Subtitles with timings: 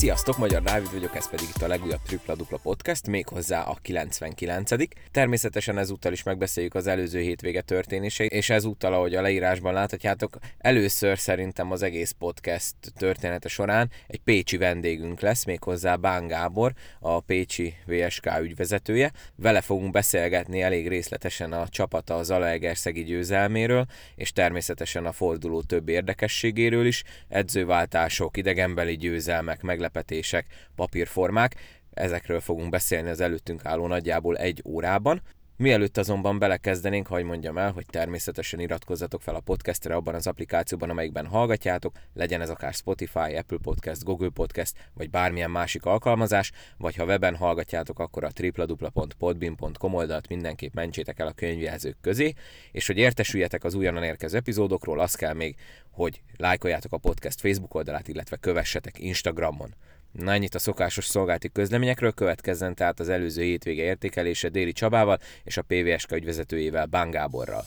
[0.00, 4.70] Sziasztok, Magyar Dávid vagyok, ez pedig itt a legújabb Tripla Dupla Podcast, méghozzá a 99
[5.10, 11.18] Természetesen ezúttal is megbeszéljük az előző hétvége történéseit, és ezúttal, ahogy a leírásban láthatjátok, először
[11.18, 17.74] szerintem az egész podcast története során egy pécsi vendégünk lesz, méghozzá Bán Gábor, a Pécsi
[17.86, 19.12] VSK ügyvezetője.
[19.36, 25.88] Vele fogunk beszélgetni elég részletesen a csapata az Zalaegerszegi győzelméről, és természetesen a forduló több
[25.88, 29.62] érdekességéről is, edzőváltások, idegenbeli győzelmek,
[29.92, 31.54] meglepetések, papírformák.
[31.90, 35.22] Ezekről fogunk beszélni az előttünk álló nagyjából egy órában.
[35.60, 40.90] Mielőtt azonban belekezdenénk, hagy mondjam el, hogy természetesen iratkozzatok fel a podcastre abban az applikációban,
[40.90, 46.96] amelyikben hallgatjátok, legyen ez akár Spotify, Apple Podcast, Google Podcast, vagy bármilyen másik alkalmazás, vagy
[46.96, 52.32] ha weben hallgatjátok, akkor a www.podbin.com oldalt mindenképp mentsétek el a könyvjelzők közé,
[52.72, 55.56] és hogy értesüljetek az újonnan érkező epizódokról, az kell még,
[55.90, 59.74] hogy lájkoljátok a podcast Facebook oldalát, illetve kövessetek Instagramon.
[60.12, 65.56] Na ennyit a szokásos szolgálti közleményekről, következzen tehát az előző hétvége értékelése Déli Csabával és
[65.56, 67.62] a PVSK ügyvezetőjével Bán Gáborral.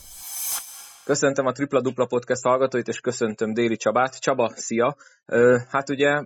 [1.05, 4.19] Köszöntöm a Tripla Dupla Podcast hallgatóit, és köszöntöm Déli Csabát.
[4.19, 4.95] Csaba, szia!
[5.69, 6.23] Hát ugye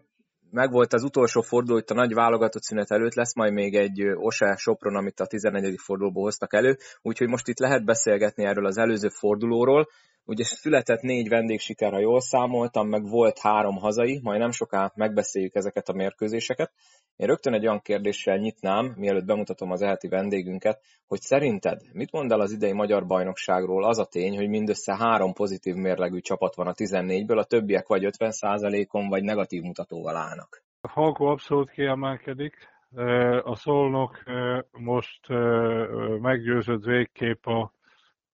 [0.52, 4.56] megvolt az utolsó forduló itt a nagy válogatott szünet előtt, lesz majd még egy Ose
[4.56, 5.76] Sopron, amit a 14.
[5.78, 9.88] fordulóból hoztak elő, úgyhogy most itt lehet beszélgetni erről az előző fordulóról,
[10.30, 15.56] Ugye született négy vendégsiker, ha jól számoltam, meg volt három hazai, majd nem soká megbeszéljük
[15.56, 16.72] ezeket a mérkőzéseket.
[17.16, 22.32] Én rögtön egy olyan kérdéssel nyitnám, mielőtt bemutatom az elti vendégünket, hogy szerinted mit mond
[22.32, 26.68] el az idei magyar bajnokságról az a tény, hogy mindössze három pozitív mérlegű csapat van
[26.68, 30.64] a 14-ből, a többiek vagy 50%-on, vagy negatív mutatóval állnak?
[30.82, 32.56] A Falko abszolút kiemelkedik.
[33.44, 34.24] A Szolnok
[34.72, 35.28] most
[36.22, 37.76] meggyőzött végképp a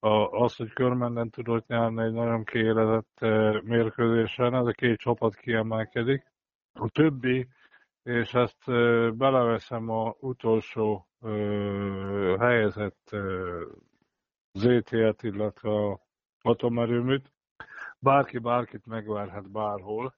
[0.03, 3.19] a, az, hogy körmenden tudott nyerni egy nagyon kiélezett
[3.63, 6.31] mérkőzésen, ez a két csapat kiemelkedik.
[6.73, 7.47] A többi,
[8.03, 8.65] és ezt
[9.17, 11.07] beleveszem a utolsó
[12.39, 13.15] helyezett
[14.53, 15.99] ZT-et, illetve a
[16.41, 17.31] atomerőműt,
[17.99, 20.15] bárki bárkit megvárhat bárhol.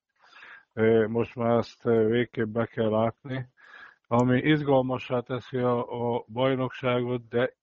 [1.07, 3.50] Most már ezt végképp be kell látni.
[4.07, 7.53] Ami izgalmassá teszi a, a bajnokságot, de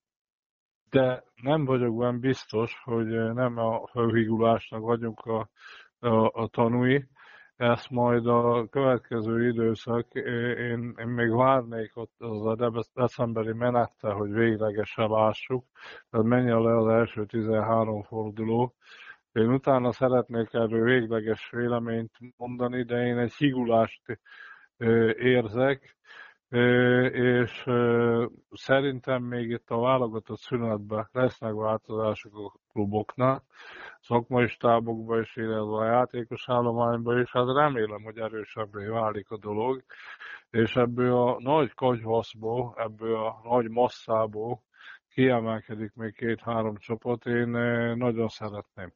[0.92, 5.48] de nem vagyok benne biztos, hogy nem a hőhigulásnak vagyunk a,
[5.98, 7.06] a, a tanúi.
[7.56, 14.32] Ezt majd a következő időszak, én, én még várnék ott az a decemberi menettel, hogy
[14.32, 15.64] véglegesen lássuk,
[16.10, 18.74] tehát menjen le az első 13 forduló.
[19.32, 24.20] Én utána szeretnék erről végleges véleményt mondani, de én egy higulást
[25.16, 25.96] érzek,
[26.52, 27.64] és
[28.50, 33.44] szerintem még itt a válogatott szünetben lesznek változások a kluboknak,
[34.00, 39.82] szakmai stábokban is, illetve a játékos állományban is, hát remélem, hogy erősebbé válik a dolog,
[40.50, 44.62] és ebből a nagy kagyvaszból, ebből a nagy masszából
[45.08, 47.48] kiemelkedik még két-három csapat, én
[47.96, 48.92] nagyon szeretném.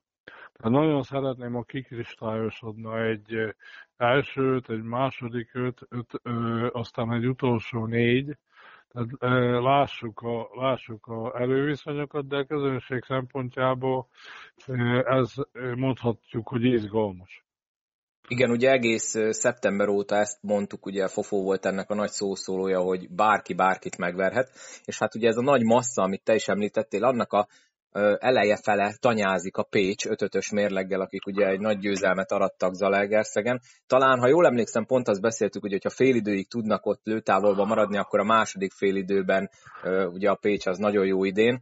[0.52, 3.54] Tehát nagyon szeretném, ha kikristályosodna egy
[3.96, 8.36] elsőt, egy második öt, öt ö, aztán egy utolsó négy,
[8.88, 14.06] tehát ö, lássuk a, lássuk a előviszonyokat, de a közönség szempontjából
[14.66, 15.34] ö, ez
[15.76, 17.44] mondhatjuk, hogy izgalmas.
[18.28, 23.10] Igen, ugye egész szeptember óta ezt mondtuk, ugye Fofó volt ennek a nagy szószólója, hogy
[23.10, 24.50] bárki bárkit megverhet,
[24.84, 27.46] és hát ugye ez a nagy massza, amit te is említettél, annak a
[28.18, 33.60] eleje fele tanyázik a Pécs ötötös mérleggel, akik ugye egy nagy győzelmet arattak Zalaegerszegen.
[33.86, 37.96] Talán, ha jól emlékszem, pont azt beszéltük, hogy ha fél időig tudnak ott lőtávolba maradni,
[37.96, 39.50] akkor a második fél időben
[40.12, 41.60] ugye a Pécs az nagyon jó idén.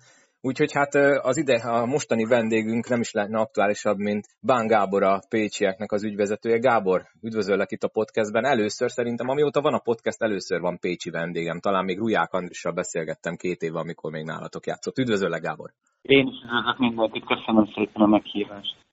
[0.48, 5.20] Úgyhogy hát az ide, a mostani vendégünk nem is lehetne aktuálisabb, mint Bán Gábor a
[5.28, 6.58] Pécsieknek az ügyvezetője.
[6.58, 8.44] Gábor, üdvözöllek itt a podcastben.
[8.44, 11.60] Először szerintem, amióta van a podcast, először van Pécsi vendégem.
[11.60, 14.98] Talán még Ruják Andrissal beszélgettem két éve, amikor még nálatok játszott.
[14.98, 15.70] Üdvözöllek, Gábor!
[16.02, 18.83] Én is üdvözlök mindenkit, köszönöm szépen a meghívást.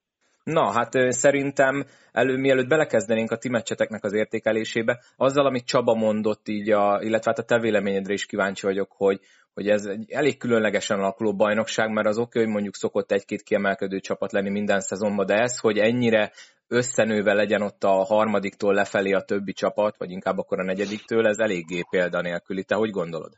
[0.44, 6.48] Na, hát szerintem elő, mielőtt belekezdenénk a ti meccseteknek az értékelésébe, azzal, amit Csaba mondott
[6.48, 9.20] így, a, illetve hát a te véleményedre is kíváncsi vagyok, hogy,
[9.54, 14.00] hogy ez egy elég különlegesen alakuló bajnokság, mert az oké, hogy mondjuk szokott egy-két kiemelkedő
[14.00, 16.32] csapat lenni minden szezonban, de ez, hogy ennyire
[16.68, 21.38] összenőve legyen ott a harmadiktól lefelé a többi csapat, vagy inkább akkor a negyediktől, ez
[21.38, 22.64] eléggé példanélküli.
[22.64, 23.32] Te hogy gondolod?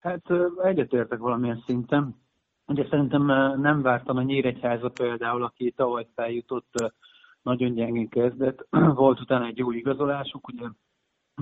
[0.00, 0.22] Hát
[0.62, 2.16] egyetértek valamilyen szinten.
[2.70, 3.24] Ugye szerintem
[3.60, 6.92] nem vártam a Nyíregyháza például, aki tavaly feljutott,
[7.42, 8.66] nagyon gyengén kezdett.
[8.94, 10.66] Volt utána egy jó igazolásuk, ugye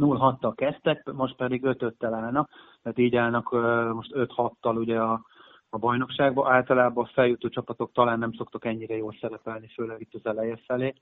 [0.01, 2.51] 0-6-tal kezdtek, most pedig 5-5-tel állnak,
[2.83, 3.51] tehát így állnak
[3.95, 5.25] most 5-6-tal ugye a,
[5.69, 6.53] a bajnokságban.
[6.53, 10.95] Általában a feljutó csapatok talán nem szoktak ennyire jól szerepelni, főleg itt az eleje felé.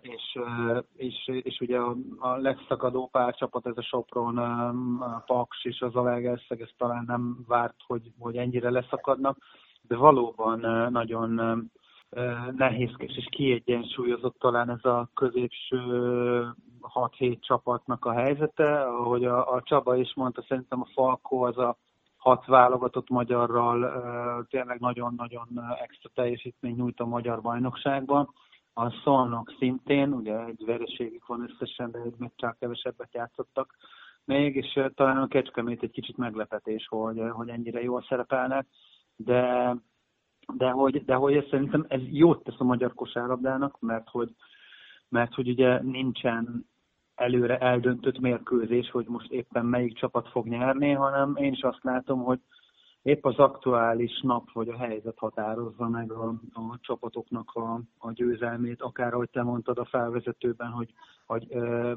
[0.00, 0.38] És,
[0.96, 4.38] és, és ugye a, a legszakadó pár ez a Sopron,
[4.98, 9.38] a Paks és az Alegerszeg, ez talán nem várt, hogy, hogy ennyire leszakadnak,
[9.82, 11.30] de valóban nagyon
[12.56, 15.78] nehézkes és kiegyensúlyozott talán ez a középső
[16.94, 18.82] 6-7 csapatnak a helyzete.
[18.82, 21.76] Ahogy a, a Csaba is mondta, szerintem a Falkó az a
[22.16, 25.48] hat válogatott magyarral tényleg nagyon-nagyon
[25.82, 28.28] extra teljesítmény nyújt a magyar bajnokságban.
[28.80, 33.76] A Szolnok szintén, ugye egy vereségük van összesen, de egy meccsel kevesebbet játszottak
[34.24, 38.66] még, és talán a Kecskemét egy kicsit meglepetés, hogy, hogy ennyire jól szerepelnek,
[39.16, 39.74] de,
[40.52, 44.34] de hogy, de hogy ez szerintem ez jót tesz a magyar kosárlabdának, mert hogy,
[45.08, 46.66] mert hogy ugye nincsen
[47.14, 52.22] előre eldöntött mérkőzés, hogy most éppen melyik csapat fog nyerni, hanem én is azt látom,
[52.22, 52.40] hogy
[53.02, 58.82] épp az aktuális nap vagy a helyzet határozza meg a, a csapatoknak a, a győzelmét,
[58.82, 60.92] akár ahogy te mondtad a felvezetőben, hogy,
[61.26, 61.46] hogy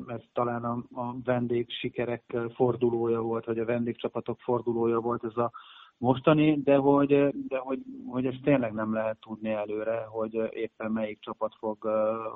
[0.07, 5.51] ez talán a, a vendég sikerek fordulója volt, vagy a vendégcsapatok fordulója volt ez a
[5.98, 11.19] mostani, de hogy, de hogy, hogy ezt tényleg nem lehet tudni előre, hogy éppen melyik
[11.19, 11.77] csapat fog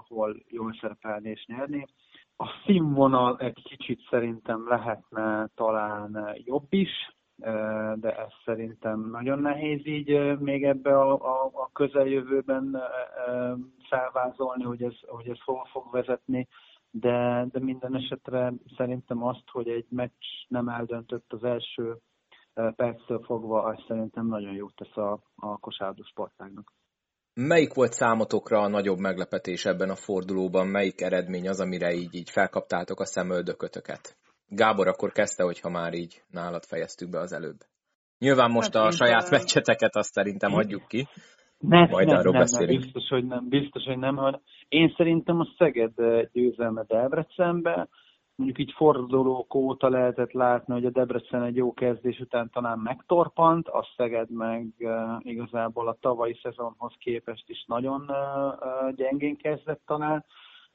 [0.08, 1.88] hol jól szerepelni és nyerni.
[2.38, 6.90] A színvonal egy kicsit szerintem lehetne talán jobb is,
[7.96, 12.78] de ez szerintem nagyon nehéz így még ebbe a, a, a közeljövőben
[13.90, 16.48] felvázolni, hogy ez, hogy ez hol fog vezetni,
[16.92, 21.98] de, de minden esetre szerintem azt, hogy egy meccs nem eldöntött az első
[22.54, 26.74] perctől fogva, az szerintem nagyon jót tesz a, a kosárlabda sportágnak.
[27.34, 30.68] Melyik volt számotokra a nagyobb meglepetés ebben a fordulóban?
[30.68, 34.16] Melyik eredmény az, amire így, így felkaptátok a szemöldökötöket?
[34.48, 37.58] Gábor akkor kezdte, hogyha már így nálad fejeztük be az előbb.
[38.20, 41.08] Nyilván most hát a saját meccseteket azt szerintem adjuk ki.
[41.58, 42.82] Ne, majd ne, arról nem, beszélünk.
[42.82, 44.40] biztos, hogy nem, biztos, hogy nem.
[44.70, 45.94] Én szerintem a Szeged
[46.32, 47.88] győzelme Debrecenbe,
[48.36, 53.68] mondjuk így fordulók óta lehetett látni, hogy a Debrecen egy jó kezdés után talán megtorpant,
[53.68, 60.26] a Szeged meg uh, igazából a tavalyi szezonhoz képest is nagyon uh, gyengén kezdett talán.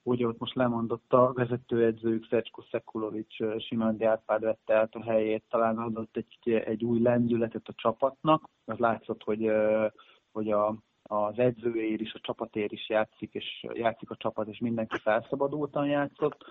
[0.02, 5.79] Ugye ott most lemondott a vezetőedzőjük, Szecsko Szekulovics, Simandi Árpád vette át a helyét, talán
[5.79, 8.49] adott egy, egy új lendületet a csapatnak.
[8.64, 9.50] Az látszott, hogy,
[10.32, 14.99] hogy a, az edzőér is, a csapatér is játszik, és játszik a csapat, és mindenki
[14.99, 16.44] felszabadultan játszott.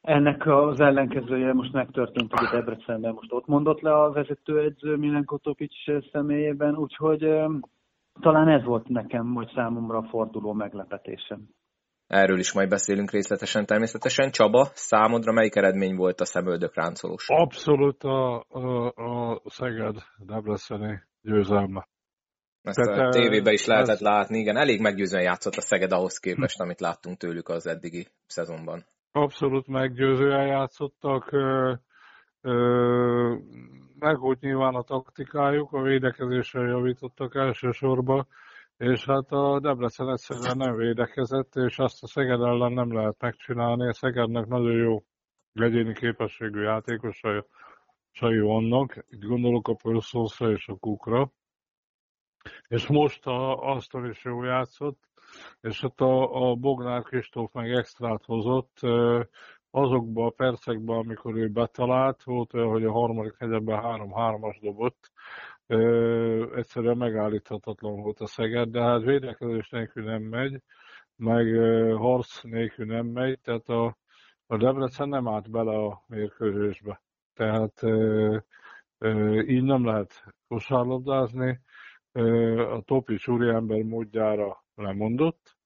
[0.00, 5.90] Ennek az ellenkezője most megtörtént, hogy Debrecenben most ott mondott le a vezetőedző Milenko Topics
[6.12, 7.20] személyében, úgyhogy
[8.20, 11.48] talán ez volt nekem, vagy számomra a forduló meglepetésem.
[12.06, 14.30] Erről is majd beszélünk részletesen természetesen.
[14.30, 17.24] Csaba, számodra melyik eredmény volt a szemöldök ráncolós?
[17.28, 21.88] Abszolút a, a, a Szeged Debreceni győzelme.
[22.62, 24.00] Ezt Tehát, a tévében is lehetett ez...
[24.00, 28.84] látni, igen, elég meggyőzően játszott a Szeged ahhoz képest, amit láttunk tőlük az eddigi szezonban.
[29.12, 31.30] Abszolút meggyőzően játszottak,
[33.98, 38.26] meg volt nyilván a taktikájuk, a védekezésre javítottak elsősorban,
[38.76, 43.88] és hát a Debrecen egyszerűen nem védekezett, és azt a Szeged ellen nem lehet megcsinálni.
[43.88, 45.02] A Szegednek nagyon jó
[45.52, 47.42] egyéni képességű játékosai
[48.40, 51.32] vannak, itt gondolok a Pölszószra és a Kukra,
[52.68, 54.98] és most a Aston is jól játszott,
[55.60, 58.78] és hát a, a Bognár Kristóf meg extrát hozott,
[59.70, 65.10] azokban a percekben, amikor ő betalált, volt olyan, hogy a harmadik negyedben három-hármas dobott,
[65.66, 70.62] ö, egyszerűen megállíthatatlan volt a Szeged, de hát védekezés nélkül nem megy,
[71.16, 73.96] meg ö, harc nélkül nem megy, tehát a,
[74.46, 77.02] a Debrecen nem állt bele a mérkőzésbe.
[77.34, 78.36] Tehát ö,
[78.98, 81.60] ö, így nem lehet kosárlabdázni.
[82.12, 85.56] Ö, a Topics úriember módjára lemondott,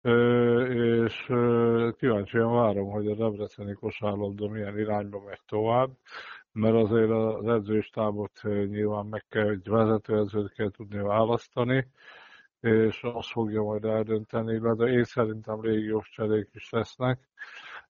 [0.00, 5.90] ö, és ö, kíváncsian várom, hogy a Debreceni kosárlabda milyen irányba megy tovább
[6.52, 11.88] mert azért az edzőstábot eh, nyilván meg kell, egy vezetőedzőt kell tudni választani,
[12.60, 17.28] és azt fogja majd eldönteni, de én szerintem régiós cserék is lesznek.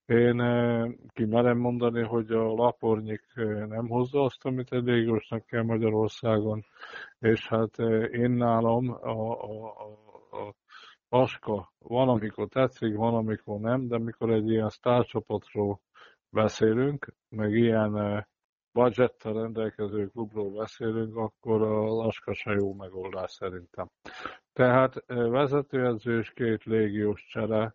[0.06, 5.46] Én eh, ki merem mondani, hogy a Lapornyik eh, nem hozza azt, amit egy régiósnak
[5.46, 6.64] kell Magyarországon,
[7.18, 7.78] és hát
[8.10, 10.54] én nálam a, a, a, a
[11.08, 15.80] Aska van, amikor tetszik, van, amikor nem, de mikor egy ilyen sztárcsapatról
[16.30, 18.24] beszélünk, meg ilyen
[18.72, 23.90] budgettel rendelkező klubról beszélünk, akkor a Laska se jó megoldás szerintem.
[24.52, 27.74] Tehát vezetőedző és két légiós csere,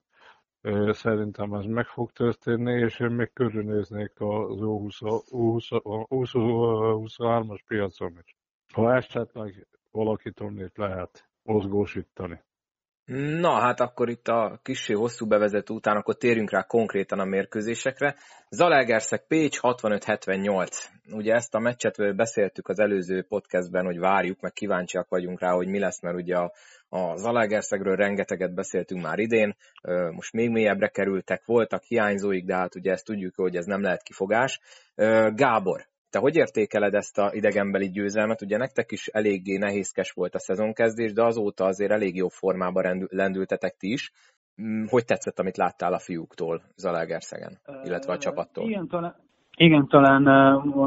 [0.89, 4.57] szerintem ez meg fog történni, és én még körülnéznék az
[6.09, 8.35] U23-as piacon is.
[8.73, 12.45] Ha esetleg valaki tonnét lehet mozgósítani.
[13.15, 18.15] Na, hát akkor itt a kicsi hosszú bevezető után akkor térjünk rá konkrétan a mérkőzésekre.
[18.49, 20.67] Zalaegerszeg Pécs 65-78.
[21.11, 25.67] Ugye ezt a meccset beszéltük az előző podcastben, hogy várjuk, meg kíváncsiak vagyunk rá, hogy
[25.67, 26.51] mi lesz, mert ugye a,
[26.89, 29.55] a Zalaegerszegről rengeteget beszéltünk már idén,
[30.11, 34.03] most még mélyebbre kerültek, voltak hiányzóik, de hát ugye ezt tudjuk, hogy ez nem lehet
[34.03, 34.59] kifogás.
[35.33, 38.41] Gábor, te hogy értékeled ezt a idegenbeli győzelmet?
[38.41, 43.75] Ugye nektek is eléggé nehézkes volt a szezonkezdés, de azóta azért elég jó formában lendültetek
[43.77, 44.11] ti is.
[44.61, 48.69] Mm, hogy tetszett, amit láttál a fiúktól Zalaegerszegen, illetve a csapattól?
[48.69, 49.15] Igen, talán,
[49.57, 50.27] igen, talán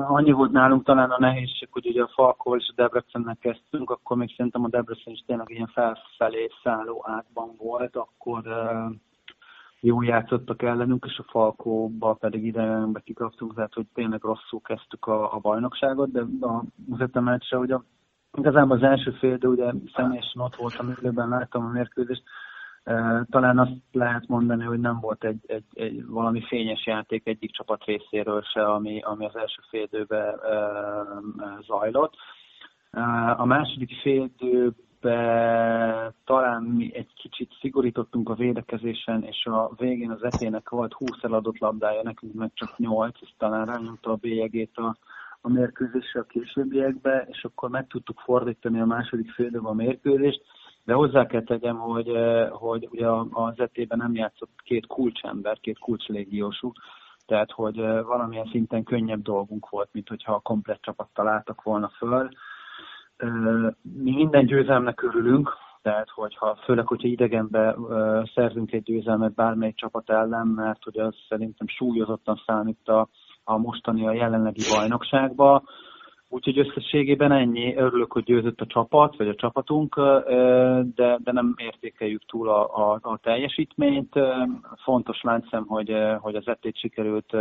[0.09, 4.17] annyi volt nálunk talán a nehézség, hogy ugye a Falkol és a Debrecennek kezdtünk, akkor
[4.17, 8.43] még szerintem a Debrecen is tényleg ilyen felfelé szálló átban volt, akkor
[9.83, 15.07] uh, jó játszottak ellenünk, és a Falkóba pedig idegenbe kikaptunk, tehát hogy tényleg rosszul kezdtük
[15.07, 17.85] a, a bajnokságot, de a Muzeta meccse, hogy a,
[18.39, 22.23] igazából az első fél, de ugye személyesen ott voltam, élőben láttam a mérkőzést,
[23.31, 27.85] talán azt lehet mondani, hogy nem volt egy, egy, egy valami fényes játék egyik csapat
[27.85, 30.35] részéről se, ami, ami az első féldőben
[31.61, 32.15] zajlott.
[33.37, 34.90] A második féldőben be
[36.25, 41.59] talán mi egy kicsit szigorítottunk a védekezésen, és a végén az etének volt 20 eladott
[41.59, 44.97] labdája, nekünk meg csak 8, és talán rányomta a bélyegét a,
[45.41, 50.43] a mérkőzésre a későbbiekbe, és akkor meg tudtuk fordítani a második félidőben a mérkőzést,
[50.85, 55.79] de hozzá kell tegyem, hogy, eh, hogy ugye az etében nem játszott két kulcsember, két
[55.79, 56.77] kulcslégiósuk,
[57.27, 61.89] tehát hogy eh, valamilyen szinten könnyebb dolgunk volt, mint hogyha a komplet csapattal álltak volna
[61.89, 62.29] föl
[63.83, 67.77] mi minden győzelmnek örülünk, tehát hogyha, főleg, hogyha idegenbe
[68.35, 73.09] szerzünk egy győzelmet bármely csapat ellen, mert hogy az szerintem súlyozottan számít a,
[73.45, 75.63] a mostani, a jelenlegi bajnokságba.
[76.33, 77.77] Úgyhogy összességében ennyi.
[77.77, 79.95] Örülök, hogy győzött a csapat, vagy a csapatunk,
[80.95, 84.15] de, de nem értékeljük túl a, a, a teljesítményt.
[84.85, 87.33] Fontos láncszem, hogy, hogy az etét sikerült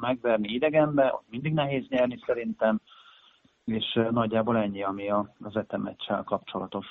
[0.00, 2.80] megverni idegenbe, mindig nehéz nyerni szerintem,
[3.64, 6.86] és nagyjából ennyi, ami az etemeccel kapcsolatos.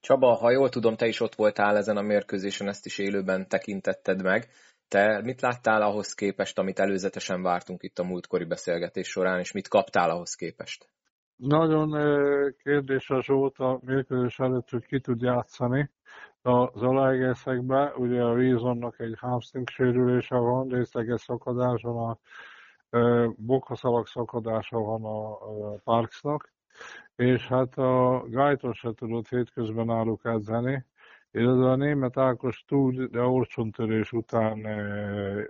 [0.00, 4.22] Csaba, ha jól tudom, te is ott voltál ezen a mérkőzésen, ezt is élőben tekintetted
[4.22, 4.48] meg.
[4.88, 9.68] Te mit láttál ahhoz képest, amit előzetesen vártunk itt a múltkori beszélgetés során, és mit
[9.68, 10.88] kaptál ahhoz képest?
[11.36, 11.90] Nagyon
[12.62, 15.90] kérdéses volt a mérkőzés előtt, hogy ki tud játszani.
[16.42, 22.18] Az aláegészekben ugye a Vízonnak egy hamstring sérülése van, részleges szakadás van a
[23.36, 25.36] bokhaszalak szakadása van a
[25.84, 26.52] Parksnak,
[27.16, 30.84] és hát a Gajton se tudott hétközben náluk edzeni,
[31.30, 34.66] illetve a német Ákos túl, de orcsontörés után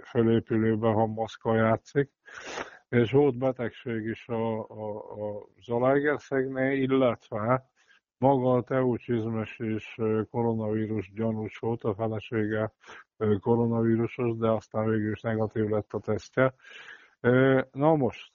[0.04, 2.11] fölépülőben hamaszka játszik,
[2.88, 7.71] és volt betegség is a, a, a Zalaegerszegnél, illetve
[8.18, 12.73] maga a teócsizmes és koronavírus gyanús volt, a felesége
[13.40, 16.54] koronavírusos, de aztán végül is negatív lett a tesztje,
[17.72, 18.32] Na most,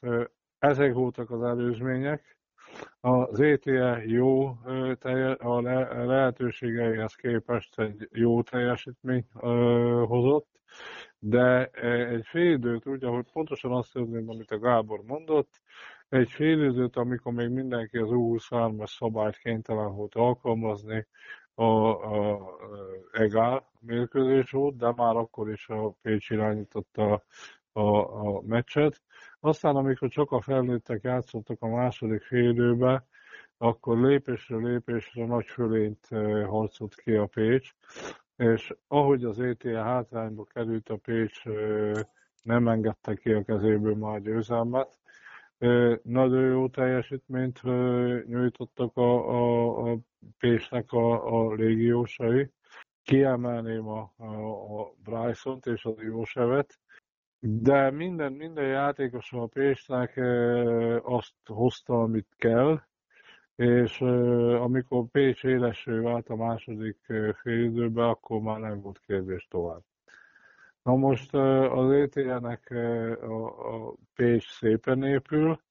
[0.60, 2.38] ezek voltak az előzmények.
[3.00, 4.48] Az ETE jó
[5.38, 5.62] a
[6.06, 9.25] lehetőségeihez képest egy jó teljesítmény
[10.08, 10.48] hozott,
[11.20, 15.62] de egy fél időt, ugye, hogy pontosan azt tudném, amit a Gábor mondott,
[16.10, 21.08] egy fél időt, amikor még mindenki az U23-as szabályt kénytelen volt alkalmazni,
[21.56, 22.56] a, a, a
[23.12, 27.24] egál mérkőzés volt, de már akkor is a Pécs irányította
[27.74, 27.82] a,
[28.27, 29.01] a meccset.
[29.39, 33.06] Aztán, amikor csak a felnőttek játszottak a második félidőbe,
[33.58, 37.70] akkor lépésről lépésre nagy fölényt eh, harcolt ki a Pécs,
[38.36, 42.01] és ahogy az ETL hátrányba került a Pécs, eh,
[42.42, 45.00] nem engedte ki a kezéből már győzelmet.
[45.58, 47.63] Eh, nagyon jó teljesítményt
[48.27, 49.98] nyújtottak a, a, a
[50.39, 52.51] Pécsnek a, a légiósai.
[53.03, 54.25] Kiemelném a, a,
[54.80, 56.80] a Bryson-t és az Jósevet,
[57.46, 60.18] de minden, minden játékos a Pécsnek
[61.04, 62.82] azt hozta, amit kell,
[63.56, 64.02] és
[64.60, 66.98] amikor Pécs éleső vált a második
[67.42, 69.82] félidőben, akkor már nem volt kérdés tovább.
[70.84, 72.70] Na most az ETL-nek
[73.22, 73.46] a,
[73.76, 75.62] a Pécs szépen épül,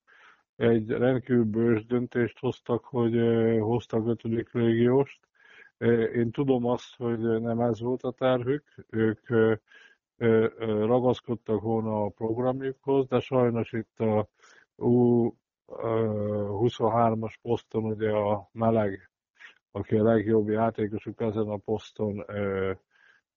[0.57, 3.15] egy rendkívül bős döntést hoztak, hogy
[3.61, 5.21] hoztak ötödik légióst.
[6.15, 9.21] Én tudom azt, hogy nem ez volt a tervük, ők
[10.87, 14.29] ragaszkodtak volna a programjukhoz, de sajnos itt a
[16.59, 19.11] U23-as poszton ugye a meleg,
[19.71, 22.25] aki a legjobb játékosuk ezen a poszton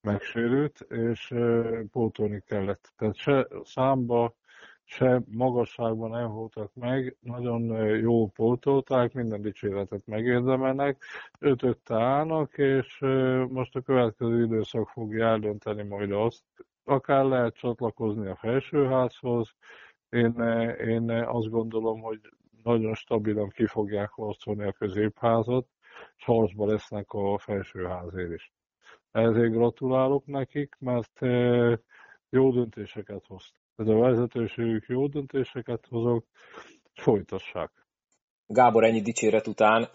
[0.01, 1.33] megsérült, és
[1.91, 2.93] pótolni kellett.
[2.97, 4.33] Tehát se számba,
[4.83, 11.03] se magasságban nem voltak meg, nagyon jó pótolták, minden dicséretet megérdemelnek,
[11.39, 12.99] ötötte állnak, és
[13.49, 16.43] most a következő időszak fogja eldönteni majd azt,
[16.85, 19.55] akár lehet csatlakozni a felsőházhoz,
[20.09, 20.33] én,
[20.85, 22.19] én azt gondolom, hogy
[22.63, 25.67] nagyon stabilan ki fogják harcolni a középházat,
[26.17, 28.53] és harcba lesznek a felsőházért is.
[29.11, 31.19] Ezért gratulálok nekik, mert
[32.29, 33.61] jó döntéseket hoztak.
[33.75, 36.25] Ez a vezetőségük jó döntéseket hozok,
[36.93, 37.84] és folytassák.
[38.47, 39.89] Gábor, ennyi dicséret után,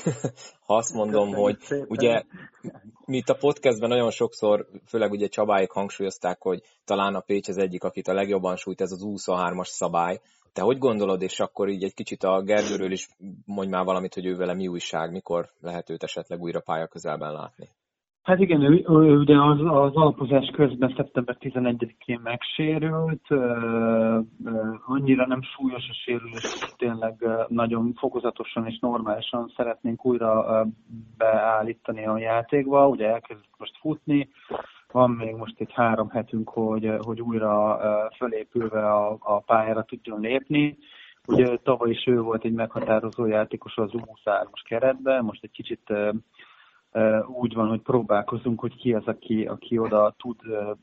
[0.66, 1.86] ha azt mondom, Köszönjük hogy szépen.
[1.88, 2.22] ugye
[3.06, 7.58] mi itt a podcastben nagyon sokszor, főleg ugye Csabáik hangsúlyozták, hogy talán a Pécs az
[7.58, 10.20] egyik, akit a legjobban sújt ez az 23-as szabály.
[10.52, 13.08] Te hogy gondolod, és akkor így egy kicsit a Gergőről is
[13.44, 17.32] mondj már valamit, hogy ő vele mi újság, mikor lehet őt esetleg újra pálya közelben
[17.32, 17.68] látni?
[18.22, 23.26] Hát igen, ő, ő ugye az, az alapozás közben szeptember 11-én megsérült,
[24.86, 30.64] annyira nem súlyos a sérülés, tényleg nagyon fokozatosan és normálisan szeretnénk újra
[31.16, 34.28] beállítani a játékba, ugye elkezdett most futni,
[34.92, 37.78] van még most egy három hetünk, hogy, hogy újra
[38.16, 40.78] fölépülve a, a pályára tudjon lépni.
[41.26, 45.92] Ugye tavaly is ő volt egy meghatározó játékos az U23-as keretben, most egy kicsit
[47.26, 50.36] úgy van, hogy próbálkozunk, hogy ki az, aki, aki oda tud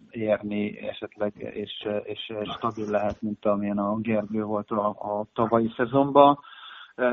[0.10, 6.39] érni esetleg, és, és stabil lehet, mint amilyen a Gergő volt a, a tavalyi szezonban.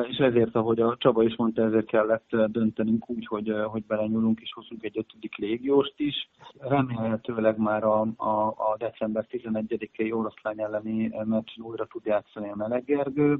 [0.08, 4.52] És ezért, ahogy a Csaba is mondta, ezért kellett döntenünk úgy, hogy, hogy belenyúlunk és
[4.52, 6.30] hozunk egy ötödik légióst is.
[6.58, 12.84] Remélhetőleg már a, a, a december 11-i oroszlány elleni meccsen újra tud játszani a Meleg
[12.84, 13.38] Gergő.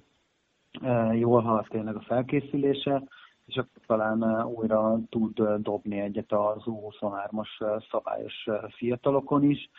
[1.12, 3.02] Jól halad tényleg a felkészülése
[3.46, 9.70] és akkor talán újra tud dobni egyet az U23-as szabályos fiatalokon is,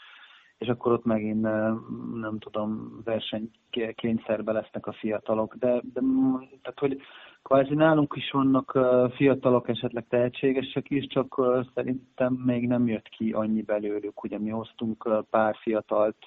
[0.58, 1.42] és akkor ott megint
[2.14, 6.02] nem tudom, versenykényszerbe lesznek a fiatalok, de, de
[6.62, 7.02] tehát, hogy
[7.44, 8.80] kvázi nálunk is vannak
[9.16, 11.42] fiatalok, esetleg tehetségesek is, csak
[11.74, 14.24] szerintem még nem jött ki annyi belőlük.
[14.24, 16.18] Ugye mi hoztunk pár fiatalt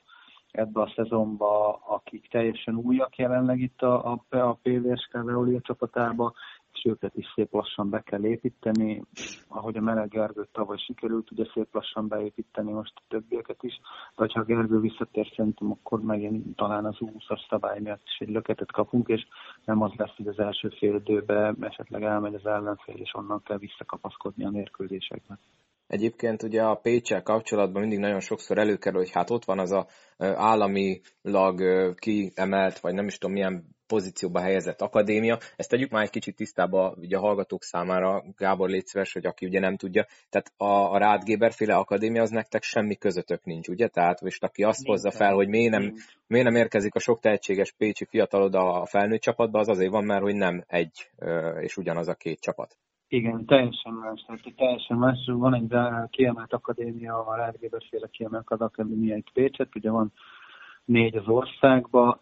[0.50, 6.32] ebbe a szezonba, akik teljesen újak jelenleg itt a, a, a PVSK Veolia csapatába,
[6.72, 9.02] és őket is szép lassan be kell építeni.
[9.48, 13.80] Ahogy a Meleg Gergőt tavaly sikerült, ugye szép lassan beépíteni most a többieket is.
[14.16, 18.72] De ha Gergő visszatér, szerintem akkor megint talán az 20-as szabály miatt is egy löketet
[18.72, 19.26] kapunk, és
[19.64, 23.58] nem az lesz, hogy az első fél időben esetleg elmegy az ellenfél, és onnan kell
[23.58, 25.38] visszakapaszkodni a mérkőzésekben.
[25.86, 29.86] Egyébként ugye a Pécsel kapcsolatban mindig nagyon sokszor előkerül, hogy hát ott van az a
[30.18, 31.60] államilag
[31.94, 35.38] kiemelt, vagy nem is tudom milyen pozícióba helyezett akadémia.
[35.56, 39.46] Ezt tegyük már egy kicsit tisztába ugye a hallgatók számára, Gábor légy szíves, hogy aki
[39.46, 40.06] ugye nem tudja.
[40.30, 43.88] Tehát a, a Rádgéber féle akadémia az nektek semmi közöttök nincs, ugye?
[43.88, 45.94] Tehát most aki azt nincs, hozza fel, hogy miért nem,
[46.26, 50.22] miért nem érkezik a sok tehetséges pécsi fiatalod a felnőtt csapatba, az azért van, mert
[50.22, 51.10] hogy nem egy
[51.60, 52.76] és ugyanaz a két csapat.
[53.08, 54.24] Igen, teljesen más.
[54.26, 55.18] Tehát teljesen más.
[55.26, 55.74] Van egy
[56.10, 60.12] kiemelt akadémia, a Rádgéber féle kiemelt akadémia egy Pécset, ugye van
[60.90, 62.18] négy az országba.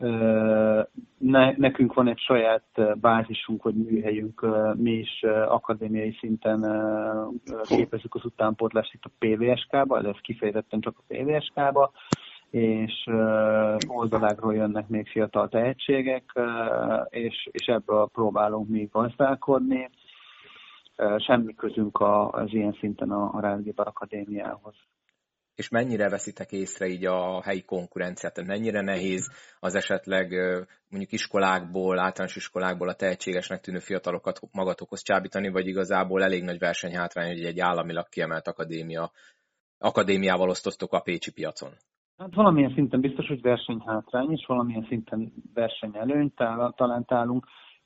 [1.19, 6.61] Ne, nekünk van egy saját bázisunk, vagy műhelyünk, mi is akadémiai szinten
[7.63, 11.91] képezzük az utánpótlást itt a PVSK-ba, ez kifejezetten csak a PVSK-ba,
[12.51, 13.07] és
[13.87, 16.41] oldalágról jönnek még fiatal tehetségek,
[17.09, 19.91] és, és ebből próbálunk mi gazdálkodni.
[21.17, 22.01] Semmi közünk
[22.31, 24.75] az ilyen szinten a, a Rádióbar Akadémiához
[25.59, 30.31] és mennyire veszitek észre így a helyi konkurenciát, tehát mennyire nehéz az esetleg
[30.91, 37.29] mondjuk iskolákból, általános iskolákból a tehetségesnek tűnő fiatalokat magatokhoz csábítani, vagy igazából elég nagy versenyhátrány,
[37.29, 39.11] hogy egy államilag kiemelt akadémia,
[39.79, 41.71] akadémiával osztoztok a pécsi piacon?
[42.17, 46.33] Hát valamilyen szinten biztos, hogy versenyhátrány, és valamilyen szinten versenyelőny
[46.77, 47.05] talán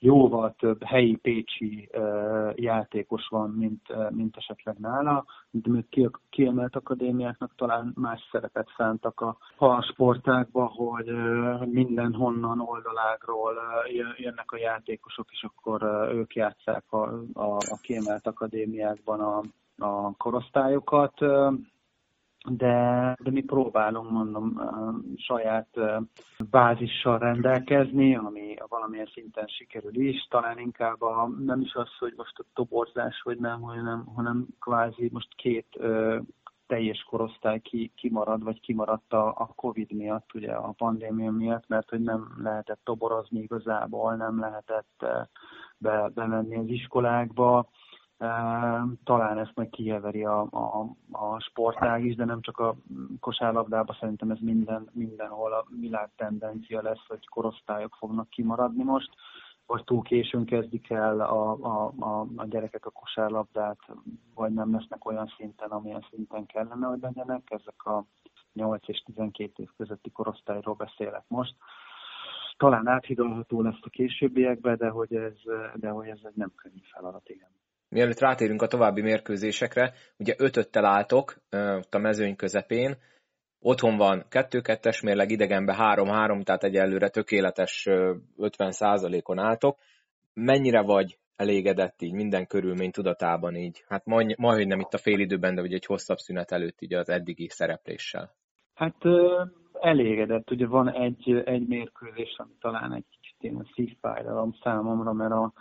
[0.02, 1.88] jóval több helyi pécsi
[2.54, 9.36] játékos van, mint, mint esetleg nála, de még kiemelt akadémiáknak talán más szerepet szántak a,
[9.56, 11.06] a sportákba, hogy
[11.66, 13.54] mindenhonnan oldalágról
[14.16, 19.42] jönnek a játékosok, és akkor ők játszák a, a, a kiemelt akadémiákban a,
[19.84, 21.18] a korosztályokat.
[22.50, 24.60] De, de mi próbálunk, mondom,
[25.16, 25.68] saját
[26.50, 32.38] bázissal rendelkezni, ami valamilyen szinten sikerül is, talán inkább a, nem is az, hogy most
[32.38, 36.18] a toborzás, vagy nem, hanem, hanem kvázi most két ö,
[36.66, 41.88] teljes korosztály ki, kimarad, vagy kimaradt a, a Covid miatt, ugye a pandémia miatt, mert
[41.88, 45.06] hogy nem lehetett toborozni igazából, nem lehetett
[45.78, 47.68] be, bemenni az iskolákba,
[49.04, 52.74] talán ezt meg kieveri a, a, a sportág is, de nem csak a
[53.20, 59.10] kosárlabdában, szerintem ez minden, mindenhol a világ tendencia lesz, hogy korosztályok fognak kimaradni most,
[59.66, 63.78] vagy túl későn kezdik el a, a, a, a gyerekek a kosárlabdát,
[64.34, 67.50] vagy nem lesznek olyan szinten, amilyen szinten kellene, hogy legyenek.
[67.50, 68.04] Ezek a
[68.52, 71.54] 8 és 12 év közötti korosztályról beszélek most.
[72.56, 75.36] Talán áthidalható lesz a későbbiekbe, de hogy ez,
[75.74, 77.50] de hogy ez egy nem könnyű feladat, igen.
[77.92, 82.96] Mielőtt rátérünk a további mérkőzésekre, ugye ötöttel álltok ott a mezőny közepén,
[83.60, 87.86] otthon van 2-2-es mérleg, idegenbe 3-3, tehát egyelőre tökéletes
[88.38, 89.78] 50%-on álltok.
[90.34, 93.84] Mennyire vagy elégedett így minden körülmény tudatában így?
[93.88, 96.94] Hát majd, majd nem itt a fél időben, de ugye egy hosszabb szünet előtt így
[96.94, 98.30] az eddigi szerepléssel.
[98.74, 98.96] Hát
[99.72, 100.50] elégedett.
[100.50, 105.52] Ugye van egy, egy mérkőzés, ami talán egy kicsit ilyen szívfájdalom számomra, mert a,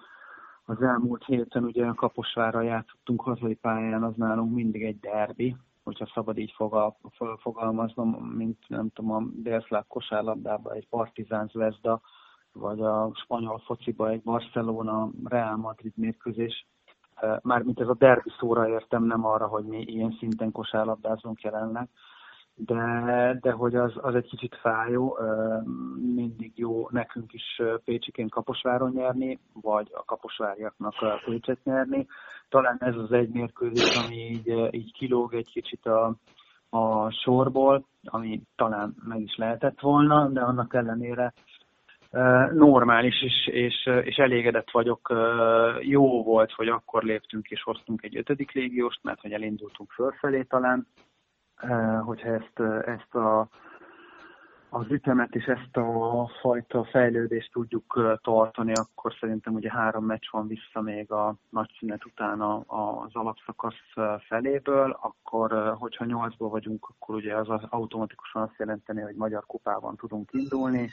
[0.72, 6.38] az elmúlt héten ugye Kaposvára játszottunk hazai pályán, az nálunk mindig egy derbi, hogyha szabad
[6.38, 6.98] így fogal,
[7.38, 12.02] fogalmaznom, mint nem tudom, a délszláv kosárlabdában egy Partizán Zvezda,
[12.54, 16.68] vagy a spanyol fociba egy Barcelona Real Madrid mérkőzés.
[17.42, 21.90] Mármint ez a derbi szóra értem, nem arra, hogy mi ilyen szinten kosárlabdázunk jelenleg
[22.56, 25.18] de, de hogy az, az egy kicsit fájó,
[26.16, 30.94] mindig jó nekünk is Pécsikén Kaposváron nyerni, vagy a kaposváriaknak
[31.26, 32.08] Pécset nyerni.
[32.50, 36.16] Talán ez az egy mérkőzés, ami így, így kilóg egy kicsit a,
[36.70, 41.34] a sorból, ami talán meg is lehetett volna, de annak ellenére
[42.54, 45.14] normális, és, és, és elégedett vagyok.
[45.82, 50.88] Jó volt, hogy akkor léptünk és hoztunk egy ötödik légióst, mert hogy elindultunk fölfelé talán,
[52.04, 53.48] hogyha ezt, eh, ezt a,
[54.70, 60.30] az ütemet és ezt a fajta fejlődést tudjuk eh, tartani, akkor szerintem ugye három meccs
[60.32, 63.94] van vissza még a nagy szünet után az alapszakasz
[64.28, 70.30] feléből, akkor hogyha nyolcból vagyunk, akkor ugye az automatikusan azt jelenteni, hogy magyar kupában tudunk
[70.34, 70.90] indulni.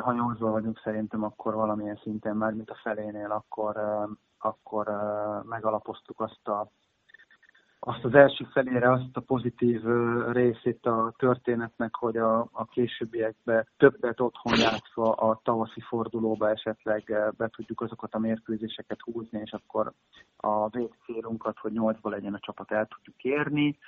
[0.00, 3.76] Ha nyolcból vagyunk szerintem, akkor valamilyen szinten már, mint a felénél, akkor,
[4.38, 4.86] akkor
[5.44, 6.70] megalapoztuk azt a
[7.82, 9.82] azt az első felére azt a pozitív
[10.32, 17.48] részét a történetnek, hogy a, a későbbiekben többet otthon játszva a tavaszi fordulóba esetleg be
[17.48, 19.92] tudjuk azokat a mérkőzéseket húzni, és akkor
[20.36, 23.78] a végcélunkat, hogy nyolcba legyen a csapat el tudjuk érni.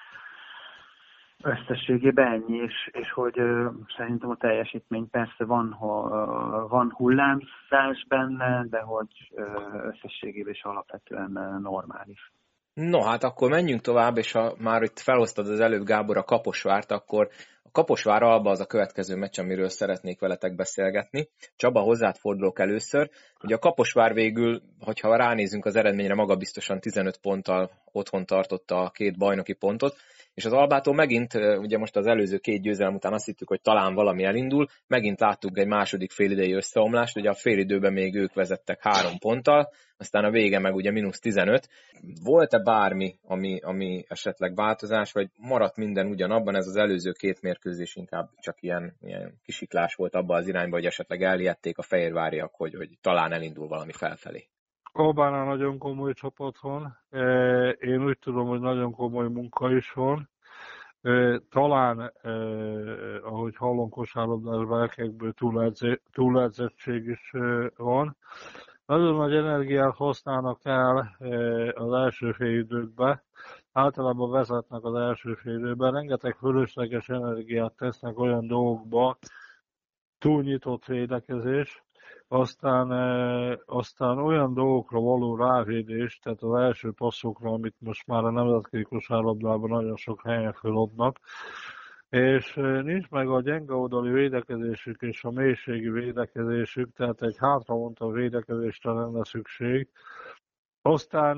[1.43, 8.05] Összességében ennyi, és, és hogy ö, szerintem a teljesítmény persze van, ho, ö, van hullámzás
[8.09, 9.45] benne, de hogy ö,
[9.93, 12.33] összességében is alapvetően normális.
[12.75, 16.91] No, hát akkor menjünk tovább, és ha már itt felhoztad az előbb Gábor a Kaposvárt,
[16.91, 17.29] akkor
[17.63, 21.29] a Kaposvár Alba az a következő meccs, amiről szeretnék veletek beszélgetni.
[21.57, 23.11] Csaba, hozzád fordulok először.
[23.43, 29.19] Ugye a Kaposvár végül, hogyha ránézünk az eredményre, magabiztosan 15 ponttal otthon tartotta a két
[29.19, 29.97] bajnoki pontot,
[30.35, 33.95] és az Albától megint, ugye most az előző két győzelem után azt hittük, hogy talán
[33.95, 39.19] valami elindul, megint láttuk egy második félidei összeomlást, ugye a félidőben még ők vezettek három
[39.19, 41.69] ponttal, aztán a vége meg ugye mínusz 15.
[42.23, 47.97] Volt-e bármi, ami, ami esetleg változás, vagy maradt minden ugyanabban, ez az előző két mérkőzés
[47.97, 52.75] inkább csak ilyen, ilyen kisiklás volt abba az irányba, hogy esetleg eliették a fehérváriak, hogy,
[52.75, 54.47] hogy talán elindul valami felfelé?
[54.93, 56.99] Albánán nagyon komoly csapat van.
[57.11, 60.29] E, én úgy tudom, hogy nagyon komoly munka is van.
[61.03, 62.31] E, talán, e,
[63.23, 65.33] ahogy hallom, kosárlabdás belkekből
[66.13, 67.33] túledzettség is
[67.77, 68.17] van.
[68.87, 71.17] Nagyon nagy energiát használnak el
[71.75, 73.23] az első fél időkben.
[73.73, 75.93] Általában vezetnek az első fél időben.
[75.93, 79.19] Rengeteg fölösleges energiát tesznek olyan dolgokba,
[80.19, 81.83] túlnyitott védekezés,
[82.33, 82.91] aztán,
[83.67, 89.71] aztán olyan dolgokra való rávédés, tehát az első passzokra, amit most már a nemzetközi kosárlabdában
[89.71, 91.19] nagyon sok helyen feladnak,
[92.09, 98.93] és nincs meg a gyenge oldali védekezésük és a mélységi védekezésük, tehát egy hátravonta védekezésre
[98.93, 99.89] lenne szükség.
[100.83, 101.37] Aztán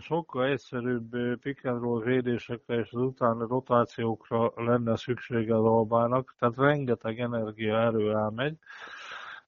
[0.00, 6.56] sokkal egyszerűbb pick and roll védésekre és az utáni rotációkra lenne szüksége az Albának, tehát
[6.56, 8.58] rengeteg energia erő elmegy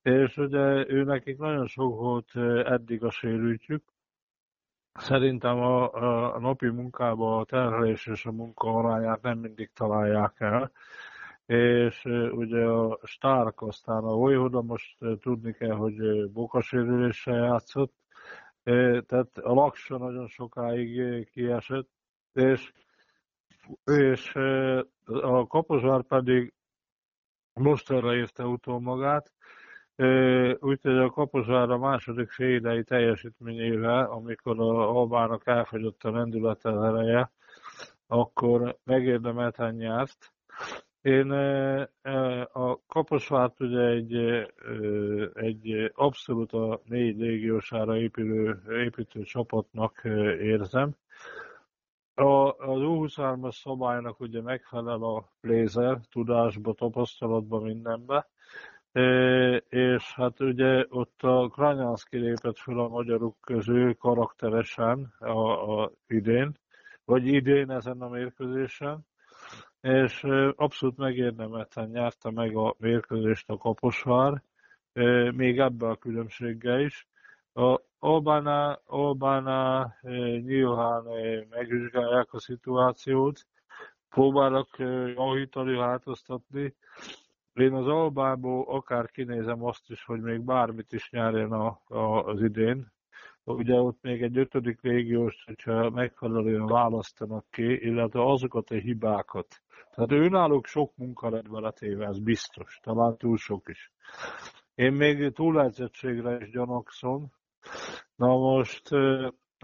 [0.03, 3.85] és ugye ő nekik nagyon sok volt eddig a sérültjük.
[4.93, 5.93] Szerintem a,
[6.35, 10.71] a napi munkában a terhelés és a munka arányát nem mindig találják el.
[11.47, 17.95] És ugye a Stark aztán a Vojvoda most tudni kell, hogy bokasérüléssel játszott,
[19.07, 21.89] tehát a Laksa nagyon sokáig kiesett,
[22.33, 22.73] és,
[23.85, 24.35] és
[25.05, 26.55] a Kaposvár pedig
[27.53, 29.33] most erre érte utol magát,
[30.61, 37.31] Úgyhogy a Kaposvár a második félidei teljesítményével, amikor a Albának elfogyott a lendülete ereje,
[38.07, 40.33] akkor megérdemelten nyert.
[41.03, 41.31] Én
[42.53, 44.15] a Kaposvárt ugye egy,
[45.35, 50.01] egy abszolút a négy légiósára épülő, építő csapatnak
[50.41, 50.97] érzem.
[52.15, 58.29] A, az U23-as szabálynak ugye megfelel a Blazer tudásba, tapasztalatba, mindenbe.
[59.69, 66.53] És hát ugye ott a Kranyánszki lépett fel a magyarok közül karakteresen a, a idén,
[67.05, 69.07] vagy idén ezen a mérkőzésen,
[69.81, 70.23] és
[70.57, 74.43] abszolút megérdemelten nyerte meg a mérkőzést a Kaposvár,
[75.33, 77.09] még ebbe a különbséggel is.
[77.55, 79.99] A Albánál, Albánál
[80.45, 81.05] nyilván
[81.51, 83.47] megvizsgálják a szituációt,
[84.09, 84.69] próbálnak
[85.17, 86.75] javítani, változtatni.
[87.59, 92.43] Én az Albából akár kinézem azt is, hogy még bármit is nyerjen a, a, az
[92.43, 92.93] idén.
[93.45, 99.63] Ugye ott még egy ötödik régiós, hogyha megfelelően választanak ki, illetve azokat a hibákat.
[99.95, 101.73] Tehát őnáluk sok munka lett vele
[102.07, 103.93] ez biztos, talán túl sok is.
[104.75, 107.31] Én még túlegyzettségre is gyanakszom,
[108.17, 108.89] Na most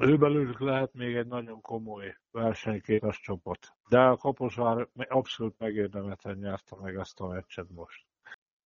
[0.00, 3.58] ő belőlük lehet még egy nagyon komoly versenyképes csapat.
[3.88, 8.04] De a Kaposvár abszolút megérdemelten nyerte meg ezt a meccset most.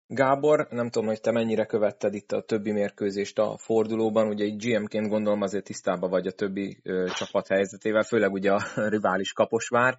[0.07, 4.57] Gábor, nem tudom, hogy te mennyire követted itt a többi mérkőzést a fordulóban, ugye egy
[4.57, 8.63] GM-ként gondolom azért tisztában vagy a többi ö, csapat helyzetével, főleg ugye a
[8.95, 9.99] rivális Kaposvár.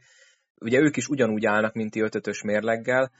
[0.61, 3.11] Ugye ők is ugyanúgy állnak, mint ti ötötös mérleggel,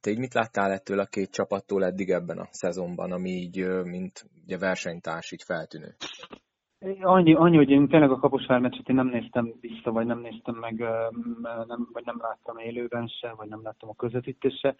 [0.00, 4.30] te így mit láttál ettől a két csapattól eddig ebben a szezonban, ami így, mint
[4.44, 5.96] ugye versenytárs, így feltűnő?
[7.02, 10.54] Annyi, annyi, hogy én tényleg a Kaposvár meccset én nem néztem vissza, vagy nem néztem
[10.54, 10.78] meg,
[11.66, 14.74] nem, vagy nem láttam élőben se, vagy nem láttam a közvetítésre,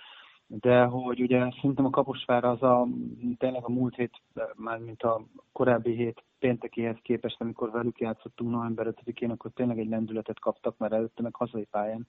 [0.47, 2.87] de hogy ugye szerintem a Kaposvár az a,
[3.39, 4.23] tényleg a múlt hét,
[4.57, 9.89] már mint a korábbi hét péntekéhez képest, amikor velük játszottunk november 5-én, akkor tényleg egy
[9.89, 12.07] lendületet kaptak, mert előtte meg hazai pályán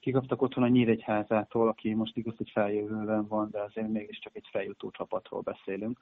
[0.00, 4.90] kikaptak otthon a Nyíregyházától, aki most igaz, hogy feljövőben van, de azért mégiscsak egy feljutó
[4.90, 5.98] csapatról beszélünk.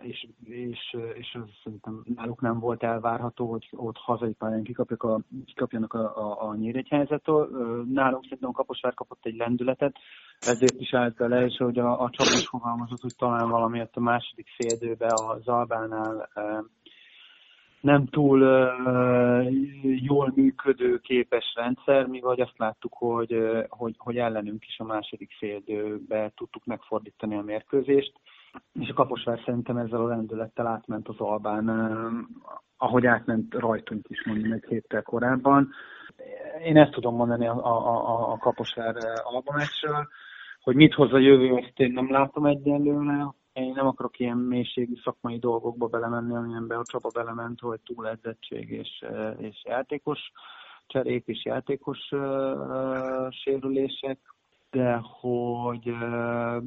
[0.00, 5.20] És, és, és az szerintem náluk nem volt elvárható, hogy ott hazai pályán kikapják a,
[5.44, 7.48] kikapjanak a, a, a Nyíregyházától.
[7.52, 9.96] Uh, nálunk szerintem a Kaposvár kapott egy lendületet,
[10.38, 14.46] ezért is állt bele, és hogy a, a csapat fogalmazott, hogy talán valamiért a második
[14.56, 16.28] fél az Albánál
[17.80, 23.36] nem túl uh, jól működő képes rendszer, mi vagy azt láttuk, hogy,
[23.68, 28.12] hogy, hogy ellenünk is a második féldőbe tudtuk megfordítani a mérkőzést,
[28.72, 31.68] és a Kaposvár szerintem ezzel a lendülettel átment az Albán,
[32.76, 35.70] ahogy átment rajtunk is mondjuk egy héttel korábban.
[36.64, 40.08] Én ezt tudom mondani a, a, a, Kaposvár albamásról,
[40.60, 44.94] hogy mit hoz a jövő, azt én nem látom egyenlőre, én nem akarok ilyen mélységű
[45.04, 49.04] szakmai dolgokba belemenni, amilyenbe a csapa belement, hogy túledzettség és,
[49.38, 50.32] és játékos
[50.86, 54.18] cserék és játékos uh, sérülések,
[54.70, 55.98] de hogy,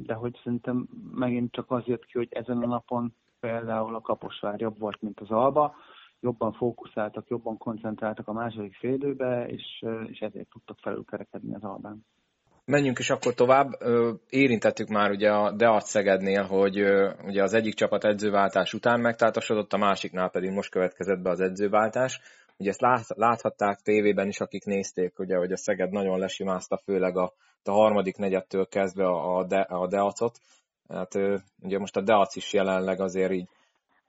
[0.02, 4.60] de hogy szerintem megint csak az jött ki, hogy ezen a napon például a Kaposvár
[4.60, 5.74] jobb volt, mint az Alba,
[6.20, 12.04] jobban fókuszáltak, jobban koncentráltak a második félidőbe, és, és ezért tudtak felülkerekedni az Albán.
[12.64, 13.68] Menjünk is akkor tovább.
[14.28, 16.80] Érintettük már ugye a Deat Szegednél, hogy
[17.24, 22.20] ugye az egyik csapat edzőváltás után megtátosodott, a másiknál pedig most következett be az edzőváltás.
[22.62, 27.16] Ugye ezt lát, láthatták tévében is, akik nézték, ugye, hogy a Szeged nagyon lesimázta, főleg
[27.16, 27.32] a,
[27.64, 30.38] a harmadik negyedtől kezdve a, De, a Deacot.
[30.88, 31.14] Hát
[31.62, 33.48] ugye most a Deac is jelenleg azért így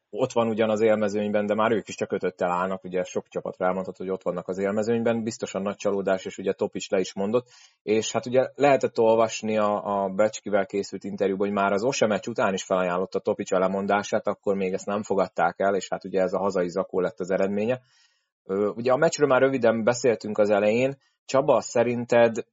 [0.10, 3.62] ott van ugyan az élmezőnyben, de már ők is csak ötöttel állnak, ugye sok csapat
[3.62, 7.48] elmondhat, hogy ott vannak az élmezőnyben, biztosan nagy csalódás, és ugye Topics le is mondott,
[7.84, 12.28] és hát ugye lehetett olvasni a, a Becskivel készült interjúban, hogy már az Ose meccs
[12.28, 16.22] után is felajánlotta Topics a lemondását, akkor még ezt nem fogadták el, és hát ugye
[16.22, 17.82] ez a hazai zakó lett az eredménye.
[18.76, 22.46] Ugye a meccsről már röviden beszéltünk az elején, Csaba, szerinted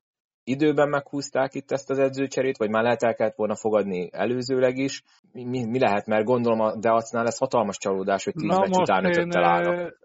[0.44, 5.02] időben meghúzták itt ezt az edzőcserét, vagy már lehet el kellett volna fogadni előzőleg is?
[5.32, 9.44] Mi, mi, lehet, mert gondolom a Deacnál ez hatalmas csalódás, hogy tíz meccs után ötöttel
[9.44, 9.98] állnak.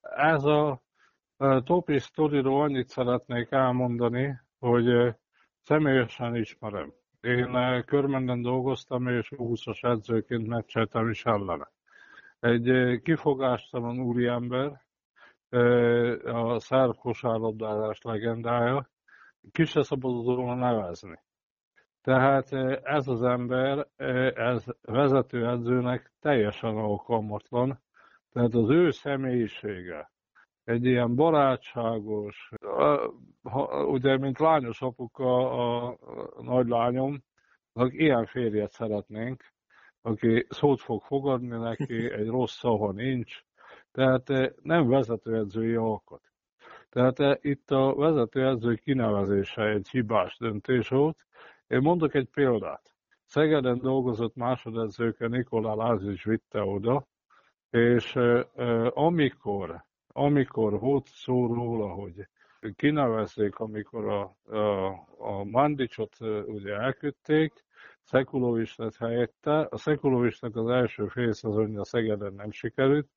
[0.00, 0.82] Ez a
[1.64, 5.14] topi sztoriról annyit szeretnék elmondani, hogy
[5.62, 6.92] személyesen ismerem.
[7.20, 11.70] Én körmenden dolgoztam, és 20-as edzőként meccseltem is ellene.
[12.40, 14.84] Egy kifogástalan úriember,
[16.24, 18.90] a szerb kosárlabdázás legendája,
[19.52, 21.18] ki se szabadott nevezni.
[22.06, 23.86] Tehát eh, ez az ember,
[24.34, 27.80] ez vezetőedzőnek teljesen alkalmatlan,
[28.32, 30.10] tehát az ő személyisége,
[30.64, 32.50] egy ilyen barátságos,
[33.86, 35.50] ugye, mint lányos apuka
[35.86, 35.98] a
[36.42, 37.22] nagylányom,
[37.74, 39.44] ilyen férjet szeretnénk,
[40.02, 43.44] aki szót fog fogadni neki, egy rossz szava nincs,
[43.96, 46.22] tehát eh, nem vezetőedzői alkot.
[46.90, 51.26] Tehát eh, itt a vezetőedző kinevezése egy hibás döntés volt.
[51.66, 52.94] Én mondok egy példát.
[53.24, 57.06] Szegeden dolgozott másodedzőke Nikolá Lázis vitte oda,
[57.70, 58.18] és
[58.90, 62.28] amikor, amikor volt szó róla, hogy
[62.76, 64.86] kinevezték, amikor a, a,
[65.18, 67.64] a Mandicsot ugye elküldték,
[68.02, 69.66] Szekulovics lett helyette.
[69.70, 73.08] A Szekulovicsnak az első félszezonja Szegeden nem sikerült.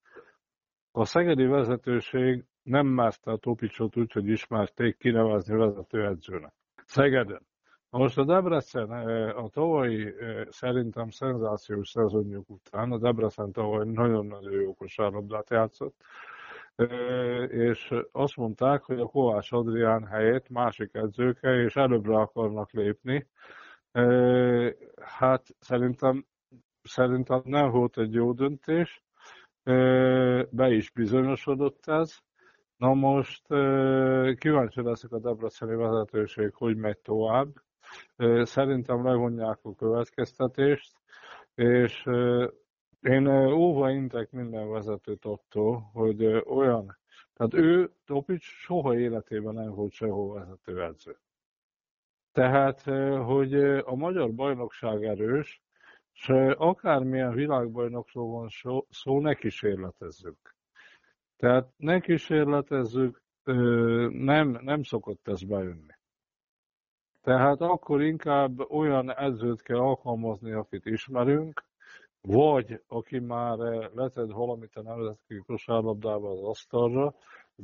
[0.91, 6.54] A szegedi vezetőség nem merte a Topicsot úgy, hogy ismerték kinevezni vezetőedzőnek.
[6.86, 7.47] Szegeden.
[7.89, 8.89] Most a Debrecen
[9.30, 10.13] a tavalyi
[10.49, 15.95] szerintem szenzációs szezonjuk után, a Debrecen tavaly nagyon-nagyon jó kosárlabdát játszott,
[17.47, 23.28] és azt mondták, hogy a Kovács Adrián helyét másik edzőke, és előbbre akarnak lépni.
[25.02, 26.25] Hát szerintem,
[26.82, 29.04] szerintem nem volt egy jó döntés,
[30.50, 32.17] be is bizonyosodott ez.
[32.78, 33.48] Na most
[34.38, 37.48] kíváncsi leszek a Debreceni vezetőség, hogy megy tovább
[38.43, 40.93] Szerintem levonják a következtetést,
[41.56, 42.06] és
[43.02, 46.98] én óva intek minden vezetőt attól, hogy olyan,
[47.34, 51.17] tehát ő, Topics, soha életében nem volt sehol vezetőedző.
[52.32, 52.82] Tehát,
[53.26, 55.62] hogy a magyar bajnokság erős,
[56.19, 58.47] és akármilyen világbajnokról van
[58.89, 60.55] szó, ne kísérletezzük.
[61.38, 63.21] Tehát ne kísérletezzük,
[64.10, 65.97] nem, nem szokott ez bejönni.
[67.21, 71.63] Tehát akkor inkább olyan edzőt kell alkalmazni, akit ismerünk,
[72.21, 73.58] vagy aki már
[73.93, 77.05] letett valamit a nemzetközi kosárlabdába az asztalra.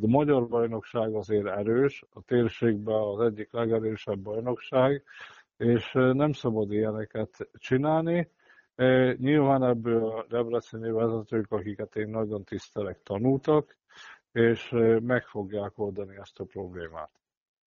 [0.01, 5.03] A magyar bajnokság azért erős, a térségben az egyik legerősebb bajnokság,
[5.57, 8.29] és nem szabad ilyeneket csinálni.
[9.17, 13.77] Nyilván ebből a debreceni vezetők, akiket én nagyon tisztelek, tanultak,
[14.31, 14.69] és
[15.01, 17.09] meg fogják oldani ezt a problémát.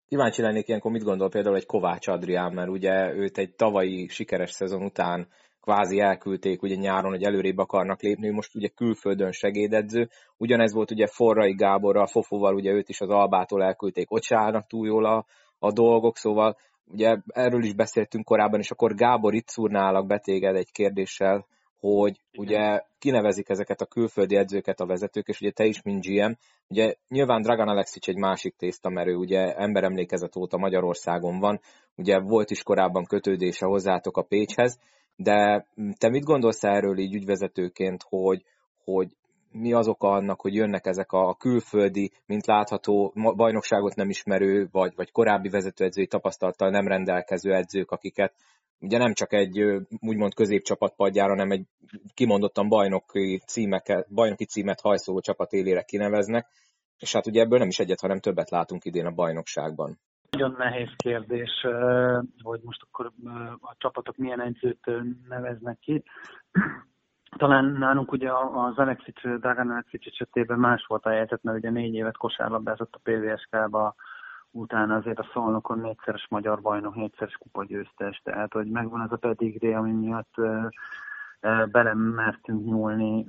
[0.07, 4.51] Kíváncsi lennék ilyenkor, mit gondol például egy Kovács Adrián, mert ugye őt egy tavalyi sikeres
[4.51, 5.27] szezon után
[5.61, 10.09] kvázi elküldték ugye nyáron, hogy előrébb akarnak lépni, most ugye külföldön segédedző.
[10.37, 14.67] Ugyanez volt ugye Forrai Gáborral, Fofóval, ugye őt is az Albától elküldték, ott se állnak
[14.67, 15.25] túl jól a,
[15.59, 16.57] a dolgok, szóval
[16.91, 21.45] ugye erről is beszéltünk korábban, és akkor Gábor itt szúrnálak betéged egy kérdéssel,
[21.79, 26.31] hogy ugye kinevezik ezeket a külföldi edzőket a vezetők, és ugye te is, mint GM,
[26.67, 31.59] ugye nyilván Dragan Alexic egy másik tészta, mert ő ugye emberemlékezet óta Magyarországon van,
[31.95, 34.79] ugye volt is korábban kötődése hozzátok a Pécshez,
[35.15, 35.65] de
[35.97, 38.43] te mit gondolsz erről így ügyvezetőként, hogy,
[38.83, 39.07] hogy
[39.59, 44.93] mi az oka annak, hogy jönnek ezek a külföldi, mint látható, bajnokságot nem ismerő, vagy,
[44.95, 48.33] vagy korábbi vezetőedzői tapasztalattal nem rendelkező edzők, akiket
[48.79, 49.59] ugye nem csak egy
[49.99, 51.65] úgymond középcsapat padjára, hanem egy
[52.13, 56.47] kimondottan bajnoki, címeket, bajnoki címet hajszoló csapat élére kineveznek,
[56.99, 59.99] és hát ugye ebből nem is egyet, hanem többet látunk idén a bajnokságban.
[60.29, 61.51] Nagyon nehéz kérdés,
[62.43, 63.11] hogy most akkor
[63.59, 64.85] a csapatok milyen edzőt
[65.27, 66.03] neveznek ki.
[67.37, 71.93] Talán nálunk ugye az Alexic, Dragan Alexic esetében más volt a helyzet, mert ugye négy
[71.93, 73.95] évet kosárlabdázott a PVSK-ba,
[74.51, 79.73] utána azért a Szolnokon négyszeres magyar bajnok, négyszeres kupagyőztes, tehát hogy megvan az a pedigri,
[79.73, 80.33] ami miatt
[81.71, 83.25] belemertünk nyúlni,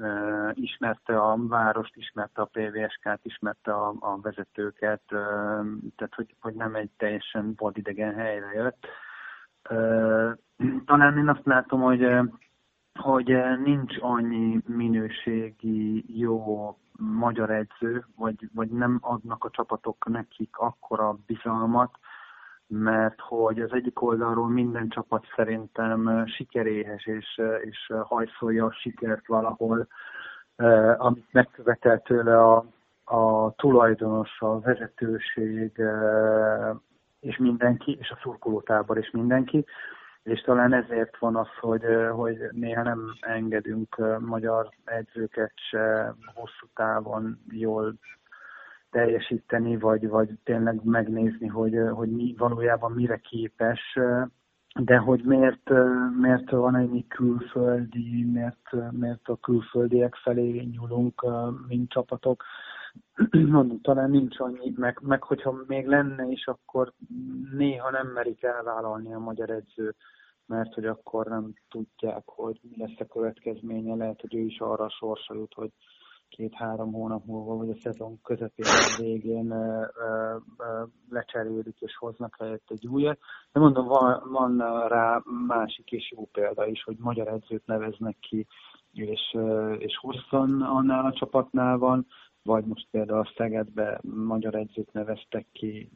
[0.52, 5.02] ismerte a várost, ismerte a PVSK-t, ismerte a, a vezetőket,
[5.96, 8.86] tehát hogy, hogy nem egy teljesen vadidegen helyre jött.
[10.84, 12.00] Talán én azt látom, hogy
[12.98, 21.18] hogy nincs annyi minőségi jó magyar edző, vagy, vagy nem adnak a csapatok nekik akkora
[21.26, 21.90] bizalmat,
[22.66, 29.86] mert hogy az egyik oldalról minden csapat szerintem sikeréhes, és, és hajszolja a sikert valahol,
[30.96, 32.64] amit megkövetel tőle a,
[33.04, 35.82] a tulajdonos, a vezetőség,
[37.20, 39.64] és mindenki, és a szurkolótábor és mindenki
[40.28, 47.38] és talán ezért van az, hogy, hogy néha nem engedünk magyar edzőket se hosszú távon
[47.50, 47.94] jól
[48.90, 53.98] teljesíteni, vagy, vagy tényleg megnézni, hogy, hogy mi valójában mire képes,
[54.74, 55.70] de hogy miért,
[56.20, 61.24] miért van ennyi külföldi, miért, miért a külföldiek felé nyúlunk,
[61.68, 62.44] mint csapatok,
[63.32, 66.92] mondom, talán nincs annyi, meg, meg hogyha még lenne is, akkor
[67.52, 69.94] néha nem merik elvállalni a magyar edző
[70.48, 73.94] mert hogy akkor nem tudják, hogy mi lesz a következménye.
[73.94, 75.70] Lehet, hogy ő is arra a sorsa jut, hogy
[76.28, 78.66] két-három hónap múlva, vagy a szezon közepén,
[78.98, 79.54] végén
[81.10, 83.18] lecserélődik és hoznak helyett egy újat.
[83.52, 84.58] De mondom, van, van
[84.88, 88.46] rá másik és jó példa is, hogy magyar edzőt neveznek ki,
[88.92, 89.36] és,
[89.78, 92.06] és hosszan annál a csapatnál van,
[92.48, 95.90] vagy most például a Szegedbe magyar edzőt neveztek ki,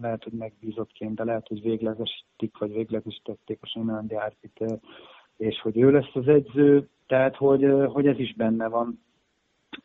[0.00, 4.64] lehet, hogy megbízottként, de lehet, hogy véglegesítik, vagy véglegesítették a Simándi Árpit,
[5.36, 9.00] és hogy ő lesz az edző, tehát hogy, hogy ez is benne van.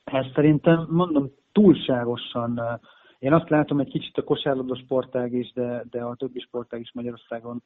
[0.04, 2.80] Ez szerintem, mondom, túlságosan,
[3.20, 6.92] én azt látom egy kicsit a kosárlabda sportág is, de, de a többi sportág is
[6.94, 7.64] Magyarországon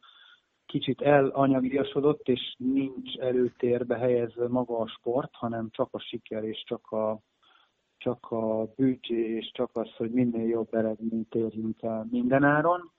[0.65, 6.91] kicsit elanyagiasodott, és nincs előtérbe helyezve maga a sport, hanem csak a siker és csak
[6.91, 7.19] a,
[8.01, 12.91] csak a büdzsé, és csak az, hogy minél jobb eredményt érjünk el mindenáron.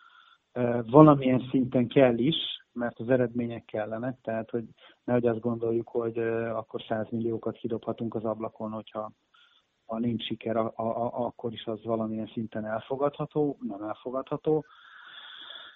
[0.86, 2.36] Valamilyen szinten kell is,
[2.72, 4.64] mert az eredmények kellenek, tehát hogy
[5.04, 9.12] nehogy azt gondoljuk, hogy akkor 100 milliókat kidobhatunk az ablakon, hogyha
[9.86, 14.64] ha nincs siker, a, a, a, akkor is az valamilyen szinten elfogadható, nem elfogadható.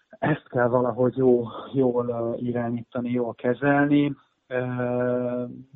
[0.09, 4.16] Ezt kell valahogy jó, jól irányítani, jól kezelni,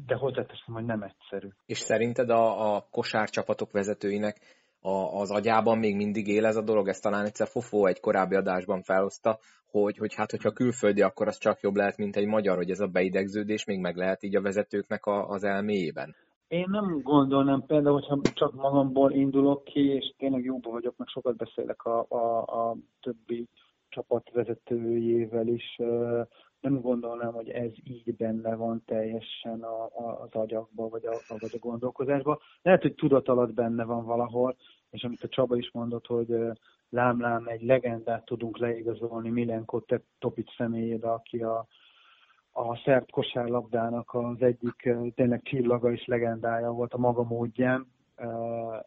[0.06, 1.48] de hozzáteszem, hogy nem egyszerű.
[1.66, 4.36] És szerinted a, a kosárcsapatok vezetőinek
[4.80, 6.88] a, az agyában még mindig él ez a dolog?
[6.88, 9.38] Ezt talán egyszer Fofó egy korábbi adásban felhozta,
[9.70, 12.80] hogy, hogy hát, hogyha külföldi, akkor az csak jobb lehet, mint egy magyar, hogy ez
[12.80, 16.14] a beidegződés még meg lehet így a vezetőknek a, az elméjében.
[16.48, 21.36] Én nem gondolnám például, hogyha csak magamból indulok ki, és tényleg jóban vagyok, meg sokat
[21.36, 23.48] beszélek a, a, a többi
[23.88, 25.78] csapat vezetőjével is,
[26.60, 31.50] nem gondolnám, hogy ez így benne van teljesen a, a, az agyakba, vagy a, vagy
[31.52, 32.40] a gondolkozásba.
[32.62, 34.56] Lehet, hogy tudat alatt benne van valahol,
[34.90, 36.34] és amit a Csaba is mondott, hogy
[36.90, 39.80] lámlám egy legendát tudunk leigazolni Milenko
[40.18, 41.66] Topic személyébe, aki a,
[42.52, 47.86] a szerb kosárlabdának az egyik tényleg csillaga és legendája volt a maga módján,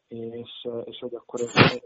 [0.07, 1.81] és, és hogy akkor ez,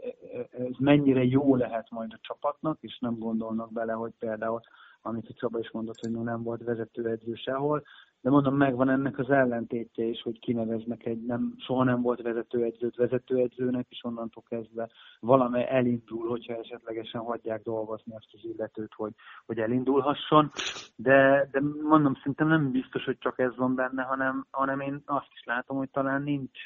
[0.51, 4.61] ez mennyire jó lehet majd a csapatnak, és nem gondolnak bele, hogy például
[5.07, 7.83] amit a Csaba is mondott, hogy nem volt vezetőedző sehol,
[8.21, 12.95] de mondom, megvan ennek az ellentétje is, hogy kineveznek egy, nem, soha nem volt vezetőedzőt
[12.95, 14.89] vezetőedzőnek, és onnantól kezdve
[15.19, 19.11] valami elindul, hogyha esetlegesen hagyják dolgozni azt az illetőt, hogy,
[19.45, 20.51] hogy elindulhasson,
[20.95, 25.31] de, de mondom, szerintem nem biztos, hogy csak ez van benne, hanem, hanem én azt
[25.33, 26.59] is látom, hogy talán nincs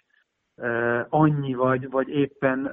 [1.09, 2.65] annyi vagy, vagy éppen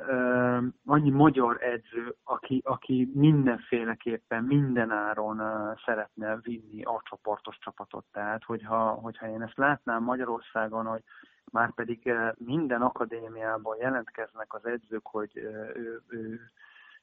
[0.86, 5.42] annyi magyar edző, aki, aki mindenféleképpen, mindenáron
[5.84, 8.04] szeretne vinni a csoportos csapatot.
[8.12, 11.02] Tehát, hogyha, hogyha én ezt látnám Magyarországon, hogy
[11.52, 16.40] már pedig minden akadémiában jelentkeznek az edzők, hogy ő, ő,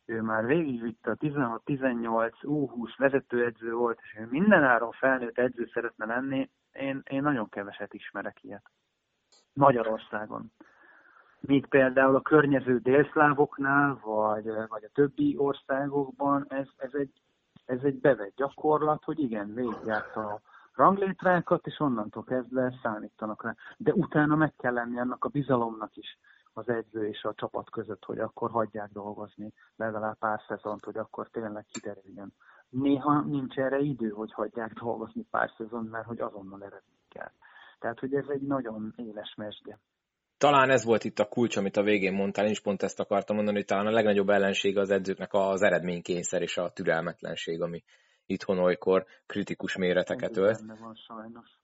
[0.06, 6.50] ő már végigvitte a 16-18 U20 vezetőedző volt, és ő mindenáron felnőtt edző szeretne lenni,
[6.72, 8.72] én, én nagyon keveset ismerek ilyet.
[9.54, 10.52] Magyarországon
[11.48, 17.12] míg például a környező délszlávoknál, vagy, vagy a többi országokban ez, ez, egy,
[17.66, 20.42] ez egy bevett gyakorlat, hogy igen, végigjárta a
[20.76, 23.56] ranglétrákat, és onnantól kezdve számítanak rá.
[23.78, 26.18] De utána meg kell lenni annak a bizalomnak is
[26.54, 31.30] az edző és a csapat között, hogy akkor hagyják dolgozni legalább pár szezont, hogy akkor
[31.30, 32.34] tényleg kiderüljön.
[32.70, 37.32] Néha nincs erre idő, hogy hagyják dolgozni pár szezon, mert hogy azonnal eredmény kell.
[37.80, 39.80] Tehát, hogy ez egy nagyon éles mesdje
[40.38, 43.36] talán ez volt itt a kulcs, amit a végén mondtál, én is pont ezt akartam
[43.36, 47.84] mondani, hogy talán a legnagyobb ellenség az edzőknek az eredménykényszer és a türelmetlenség, ami
[48.26, 50.60] itthon olykor kritikus méreteket ölt.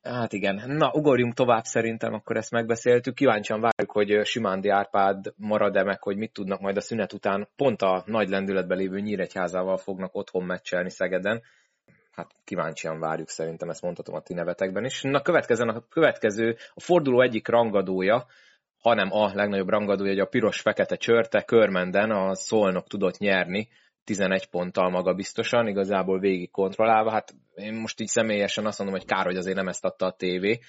[0.01, 0.63] Hát igen.
[0.67, 3.15] Na, ugorjunk tovább szerintem, akkor ezt megbeszéltük.
[3.15, 7.47] Kíváncsian várjuk, hogy Simándi Árpád marad-e meg, hogy mit tudnak majd a szünet után.
[7.55, 11.41] Pont a nagy lendületben lévő Nyíregyházával fognak otthon meccselni Szegeden.
[12.11, 15.01] Hát kíváncsian várjuk, szerintem ezt mondhatom a ti nevetekben is.
[15.01, 18.25] Na, következzen a következő, a forduló egyik rangadója,
[18.81, 23.67] hanem a legnagyobb rangadója, hogy a piros-fekete csörte körmenden a Szolnok tudott nyerni,
[24.03, 27.11] 11 ponttal maga biztosan, igazából végig kontrollálva.
[27.11, 30.11] Hát én most így személyesen azt mondom, hogy kár, hogy azért nem ezt adta a
[30.11, 30.59] tévé,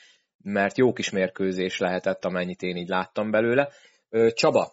[0.42, 3.68] mert jó kis mérkőzés lehetett, amennyit én így láttam belőle.
[4.32, 4.72] Csaba,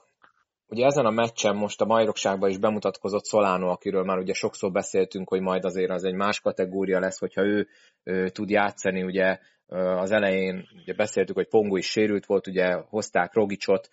[0.68, 5.30] ugye ezen a meccsen most a bajnokságban is bemutatkozott Solano, akiről már ugye sokszor beszéltünk,
[5.30, 7.68] hogy majd azért az egy más kategória lesz, hogyha ő,
[8.04, 9.40] ő tud játszani, ugye
[9.76, 13.90] az elején ugye beszéltük, hogy Pongo is sérült volt, ugye hozták Rogicsot,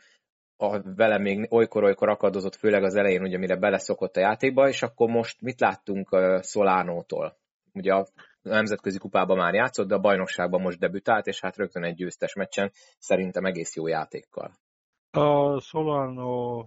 [0.56, 5.08] a, vele még olykor-olykor akadozott, főleg az elején, ugye mire beleszokott a játékba, és akkor
[5.08, 7.36] most mit láttunk uh, Szolánótól?
[7.72, 8.06] Ugye a
[8.42, 12.70] nemzetközi kupában már játszott, de a bajnokságban most debütált, és hát rögtön egy győztes meccsen
[12.98, 14.52] szerintem egész jó játékkal.
[15.10, 16.64] A Solano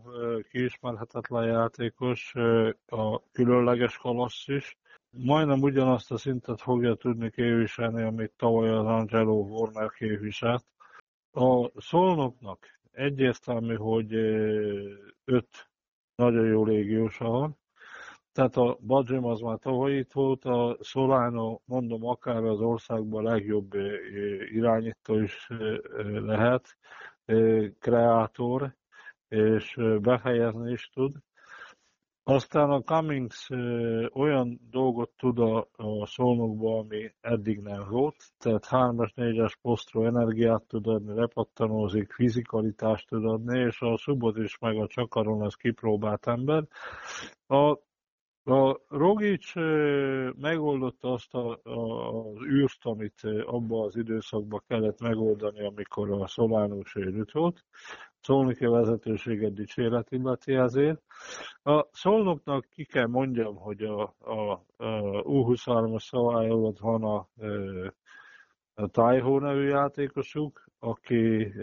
[0.49, 2.33] kiismerhetetlen játékos,
[2.87, 4.77] a különleges kolosz is,
[5.11, 10.65] majdnem ugyanazt a szintet fogja tudni képviselni, amit tavaly az Angelo Horner képviselt.
[11.31, 14.13] A szolnoknak egyértelmű, hogy
[15.25, 15.69] öt
[16.15, 17.57] nagyon jó légiósa van.
[18.31, 23.73] Tehát a Badzsim az már tavaly itt volt, a Solano, mondom, akár az országban legjobb
[24.51, 25.47] irányító is
[26.25, 26.77] lehet,
[27.79, 28.75] kreátor,
[29.27, 31.13] és befejezni is tud.
[32.23, 33.49] Aztán a Cummings
[34.13, 40.63] olyan dolgot tud a, a szolnokba, ami eddig nem volt, tehát 3-as, 4-es posztról energiát
[40.67, 46.27] tud adni, repattanózik, fizikalitást tud adni, és a Subot is meg a Csakaron az kipróbált
[46.27, 46.63] ember.
[47.47, 47.77] A
[48.49, 49.53] a Rogic
[50.35, 56.83] megoldotta azt a, a, az űrt, amit abban az időszakban kellett megoldani, amikor a Solánó
[56.83, 57.65] sérült volt.
[58.21, 61.01] Szolnoki vezetőséget dicséret illeti ezért.
[61.63, 67.27] A Szolnoknak ki kell mondjam, hogy a, a, a U23-as szabály alatt van a,
[68.73, 71.53] a Tájhó nevű játékosuk, aki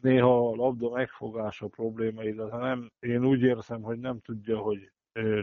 [0.00, 4.92] néha a labda megfogása probléma, illetve nem, én úgy érzem, hogy nem tudja, hogy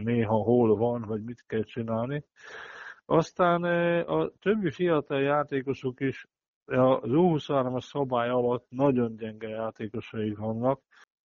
[0.02, 2.24] néha hol van, vagy mit kell csinálni.
[3.04, 3.62] Aztán
[4.02, 6.26] a többi fiatal játékosok is
[6.78, 10.80] az U23-as szabály alatt nagyon gyenge játékosaik vannak,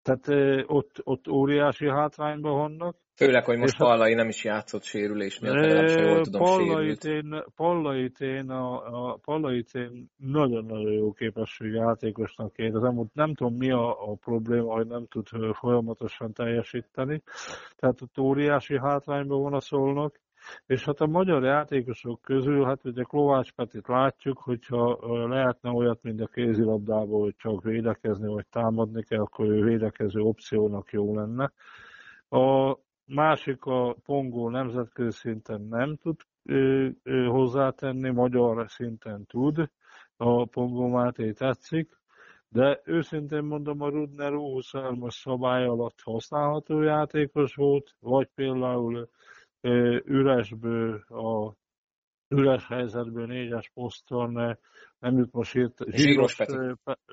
[0.04, 2.96] tehát ott, ott óriási hátrányban vannak.
[3.16, 7.42] Főleg, hogy most Pallai nem is játszott sérülés miatt, legalább se jól tudom Pallait én,
[7.56, 8.74] Pallait én, a,
[9.10, 12.76] a Pallait én nagyon-nagyon jó képesség játékosnak én.
[12.76, 17.22] Az elmúlt nem tudom mi a, a probléma, hogy nem tud folyamatosan teljesíteni.
[17.76, 20.20] Tehát ott óriási hátrányban van a szólnak.
[20.66, 26.20] És hát a magyar játékosok közül, hát ugye Kovács Petit látjuk, hogyha lehetne olyat, mint
[26.20, 31.52] a kézilabdában, hogy csak védekezni vagy támadni kell, akkor ő védekező opciónak jó lenne.
[32.28, 32.76] A
[33.06, 36.16] másik a Pongó nemzetközi szinten nem tud
[37.28, 39.70] hozzátenni, magyar szinten tud,
[40.16, 42.02] a Pongó Máté tetszik,
[42.48, 49.08] de őszintén mondom, a Rudner U23-as szabály alatt használható játékos volt, vagy például
[50.04, 51.54] üresből, a
[52.28, 54.56] üres helyzetből négyes poszton
[54.98, 56.56] nem jut most írt, Zsíros, Peti.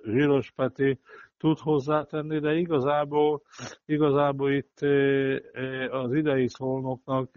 [0.03, 0.99] Zsíros Peti
[1.37, 3.41] tud hozzátenni, de igazából,
[3.85, 4.79] igazából itt
[5.89, 7.29] az idei szolnoknak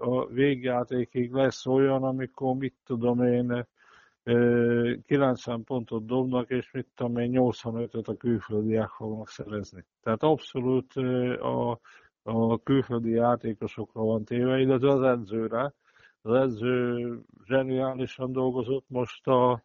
[0.00, 3.66] a végjátékig lesz olyan, amikor mit tudom én,
[5.02, 9.84] 90 pontot dobnak, és mit tudom én, 85-öt a külföldiek fognak szerezni.
[10.02, 10.92] Tehát abszolút
[11.40, 11.78] a
[12.22, 15.72] a külföldi játékosokra van téve, illetve az edzőre.
[16.22, 19.62] Az edző zseniálisan dolgozott most a,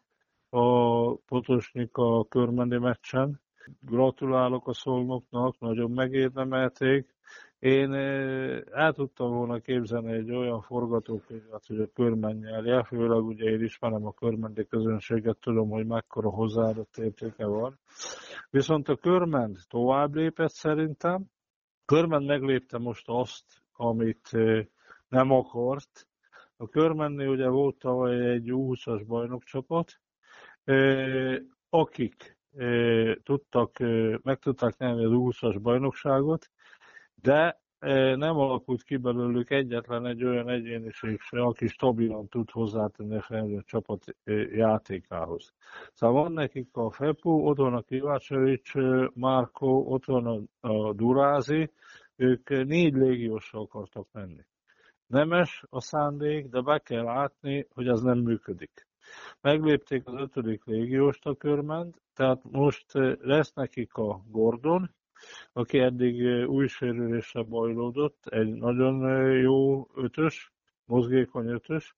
[0.48, 3.40] a Potosnyik a körmendi meccsen.
[3.80, 7.14] Gratulálok a szolnoknak, nagyon megérdemelték.
[7.58, 13.50] Én eh, el tudtam volna képzelni egy olyan forgatókönyvet, hogy a körmen nyerje, főleg ugye
[13.50, 17.78] én ismerem a körmendi közönséget, tudom, hogy mekkora hozzáadott értéke van.
[18.50, 21.24] Viszont a körment tovább lépett szerintem,
[21.84, 24.30] Körmen meglépte most azt, amit
[25.08, 26.08] nem akart.
[26.56, 30.00] A Körmennél ugye volt tavaly egy 20-as bajnokcsapat,
[31.68, 32.38] akik
[33.22, 33.78] tudtak,
[34.22, 36.50] meg tudták nyerni az 20-as bajnokságot,
[37.14, 37.62] de
[38.16, 43.16] nem alakult ki belőlük egyetlen egy olyan egyéniség se, aki stabilan tud hozzátenni
[43.56, 44.04] a csapat
[44.52, 45.52] játékához.
[45.92, 48.72] Szóval van nekik a Fepu, ott van a Kivácsovics,
[49.14, 51.70] Márko, ott van a Durázi,
[52.16, 54.44] ők négy légiósra akartak menni.
[55.06, 58.86] Nemes a szándék, de be kell látni, hogy ez nem működik.
[59.40, 62.86] Meglépték az ötödik légióst a körment, tehát most
[63.20, 64.90] lesz nekik a Gordon,
[65.52, 70.52] aki eddig új sérülésre bajlódott, egy nagyon jó ötös,
[70.84, 71.96] mozgékony ötös.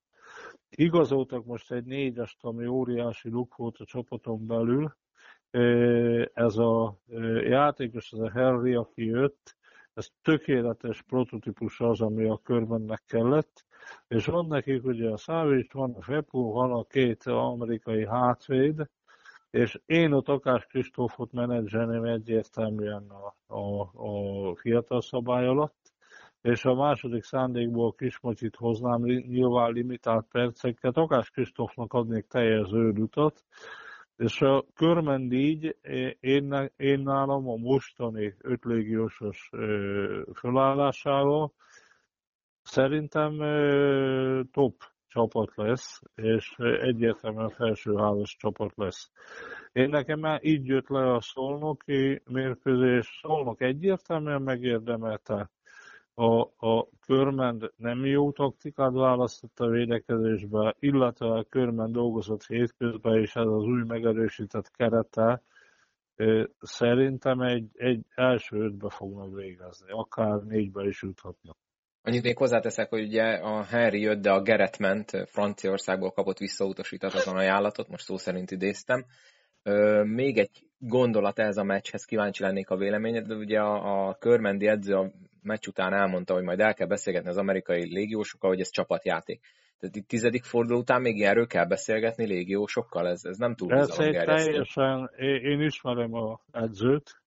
[0.70, 4.96] Igazoltak most egy négyest, ami óriási luk volt a csapaton belül.
[6.34, 6.98] Ez a
[7.42, 9.56] játékos, ez a Harry, aki jött,
[9.94, 13.64] ez tökéletes prototípus az, ami a körbennek kellett,
[14.08, 18.88] és van nekik ugye a Szávics, van a Fepu, van a két amerikai hátvéd,
[19.56, 25.92] és én ott Akás Kristófot menedzselném egyértelműen a, a, a fiatal szabály alatt,
[26.40, 33.44] és a második szándékból Kismocsit hoznám nyilván limitált perceket, Akás Kristófnak adnék teljes zöldutat,
[34.16, 35.76] és a körmendígy
[36.20, 39.50] én, én nálam a mostani ötlégiósos
[40.34, 41.52] fölállásával
[42.62, 43.38] szerintem
[44.50, 44.74] top
[45.16, 49.10] csapat lesz, és egyértelműen felsőházas csapat lesz.
[49.72, 55.50] Én nekem már így jött le a szolnoki mérkőzés, szolnok egyértelműen megérdemelte,
[56.14, 63.36] a, a Körmend nem jó taktikát választott a védekezésbe, illetve a Körmend dolgozott hétközben, és
[63.36, 65.42] ez az új megerősített kerete
[66.60, 71.56] szerintem egy, egy első ötbe fognak végezni, akár négybe is juthatnak.
[72.06, 77.36] Annyit még hozzáteszek, hogy ugye a Henry jött, de a Gerett ment, Franciaországból kapott visszautasítatlan
[77.36, 79.04] ajánlatot, most szó szerint idéztem.
[80.02, 84.66] Még egy gondolat ez a meccshez, kíváncsi lennék a véleményed, de ugye a, a körmendi
[84.66, 88.70] edző a meccs után elmondta, hogy majd el kell beszélgetni az amerikai légiósokkal, hogy ez
[88.70, 89.40] csapatjáték.
[89.78, 94.50] Tehát itt tizedik forduló után még erről kell beszélgetni légiósokkal, ez, ez nem túl bizalomgerjesztő.
[94.50, 97.22] Teljesen, én, én ismerem a edzőt,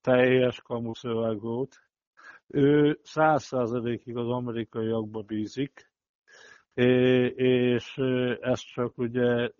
[0.00, 1.83] teljes kamuszöveg volt.
[2.54, 5.90] Ő száz százalékig az amerikaiakba bízik,
[7.34, 7.96] és
[8.40, 9.50] ez csak ugye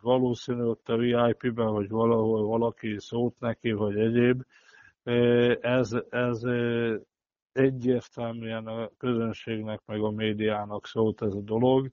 [0.00, 4.42] valószínű ott a VIP-ben, hogy valahol valaki szólt neki, vagy egyéb,
[5.60, 6.42] ez, ez
[7.52, 11.90] egyértelműen a közönségnek, meg a médiának szólt ez a dolog.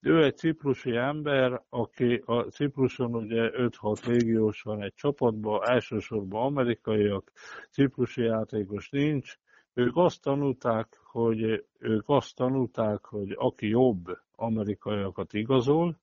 [0.00, 7.32] Ő egy ciprusi ember, aki a Cipruson ugye 5-6 légiós van egy csapatban, elsősorban amerikaiak,
[7.70, 9.38] ciprusi játékos nincs.
[9.78, 16.00] Ők azt tanulták, hogy ők azt tanulták, hogy aki jobb amerikaiakat igazol,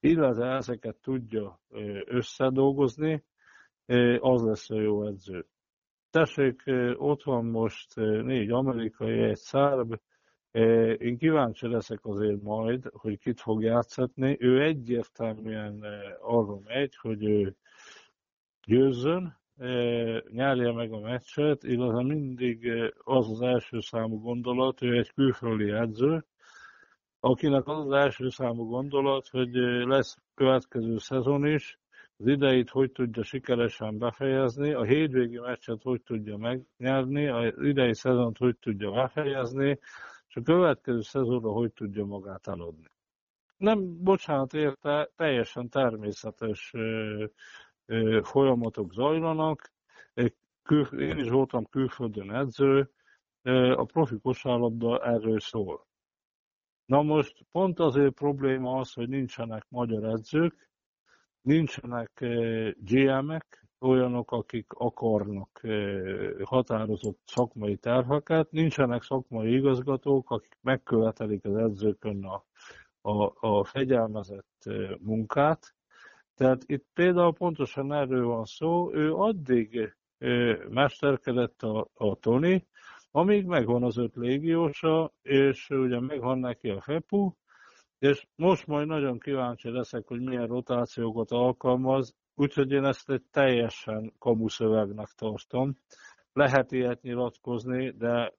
[0.00, 1.60] illetve ezeket tudja
[2.04, 3.24] összedolgozni,
[4.18, 5.46] az lesz a jó edző.
[6.10, 6.62] Tessék,
[6.96, 10.00] ott van most négy amerikai, egy szerb,
[10.98, 14.36] én kíváncsi leszek azért majd, hogy kit fog játszatni.
[14.40, 15.84] Ő egyértelműen
[16.20, 17.56] arra megy, hogy ő
[18.66, 19.39] győzzön,
[20.30, 22.72] nyerje meg a meccset, illetve mindig
[23.04, 26.24] az az első számú gondolat, ő egy külföldi edző,
[27.20, 29.54] akinek az az első számú gondolat, hogy
[29.84, 31.78] lesz következő szezon is,
[32.16, 38.38] az ideit hogy tudja sikeresen befejezni, a hétvégi meccset hogy tudja megnyerni, az idei szezont
[38.38, 39.78] hogy tudja befejezni,
[40.28, 42.84] és a következő szezonra hogy tudja magát eladni.
[43.56, 46.72] Nem, bocsánat érte, teljesen természetes
[48.22, 49.72] folyamatok zajlanak.
[50.98, 52.90] Én is voltam külföldön edző,
[53.76, 55.86] a profi kosárlabda erről szól.
[56.84, 60.70] Na most pont azért probléma az, hogy nincsenek magyar edzők,
[61.40, 62.24] nincsenek
[62.76, 65.60] GM-ek, olyanok, akik akarnak
[66.42, 72.44] határozott szakmai terheket, nincsenek szakmai igazgatók, akik megkövetelik az edzőkön a,
[73.00, 74.64] a, a fegyelmezett
[74.98, 75.74] munkát.
[76.40, 79.94] Tehát itt például pontosan erről van szó, ő addig
[80.68, 82.66] mesterkedett a, a Tony,
[83.10, 87.32] amíg megvan az öt légiósa, és ugye megvan neki a FEPU,
[87.98, 94.12] és most majd nagyon kíváncsi leszek, hogy milyen rotációkat alkalmaz, úgyhogy én ezt egy teljesen
[94.18, 95.76] kamuszövegnek tartom.
[96.32, 98.34] Lehet ilyet nyilatkozni, de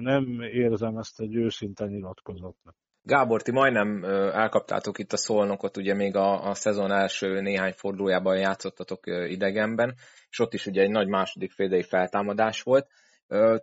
[0.00, 2.83] nem érzem ezt egy őszinte nyilatkozatnak.
[3.06, 8.38] Gábor, ti majdnem elkaptátok itt a szolnokot, ugye még a, a szezon első néhány fordulójában
[8.38, 9.94] játszottatok idegenben,
[10.30, 12.88] és ott is ugye egy nagy második félidei feltámadás volt.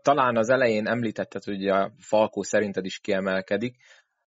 [0.01, 3.75] Talán az elején említetted, hogy a Falkó szerinted is kiemelkedik.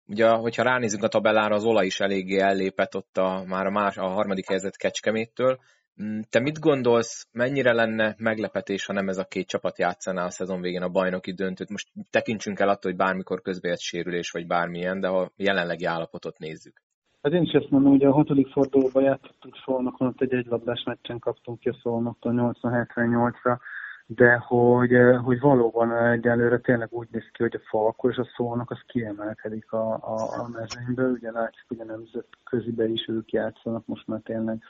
[0.07, 3.97] Ugye, hogyha ránézünk a tabellára, az olaj is eléggé ellépett ott a, már a, más,
[3.97, 5.59] a harmadik helyzet Kecskeméttől.
[6.03, 10.31] Mm, te mit gondolsz, mennyire lenne meglepetés, ha nem ez a két csapat játszaná a
[10.31, 11.71] szezon végén a bajnoki döntőt?
[11.71, 16.83] Most tekintsünk el attól, hogy bármikor közbeért sérülés vagy bármilyen, de ha jelenlegi állapotot nézzük.
[17.23, 21.19] Hát én is ezt mondom, hogy a hatodik fordulóban játszottunk Szolnokon, ott egy egylabdás meccsen
[21.19, 23.59] kaptunk ki a Szolnoktól 80-78-ra,
[24.07, 28.29] de hogy, eh, hogy valóban egyelőre tényleg úgy néz ki, hogy a Falko és a
[28.37, 33.87] Szolnok az kiemelkedik a, a, a mezőnyből, ugye látszik, hogy a nemzetközibe is ők játszanak
[33.87, 34.63] most már tényleg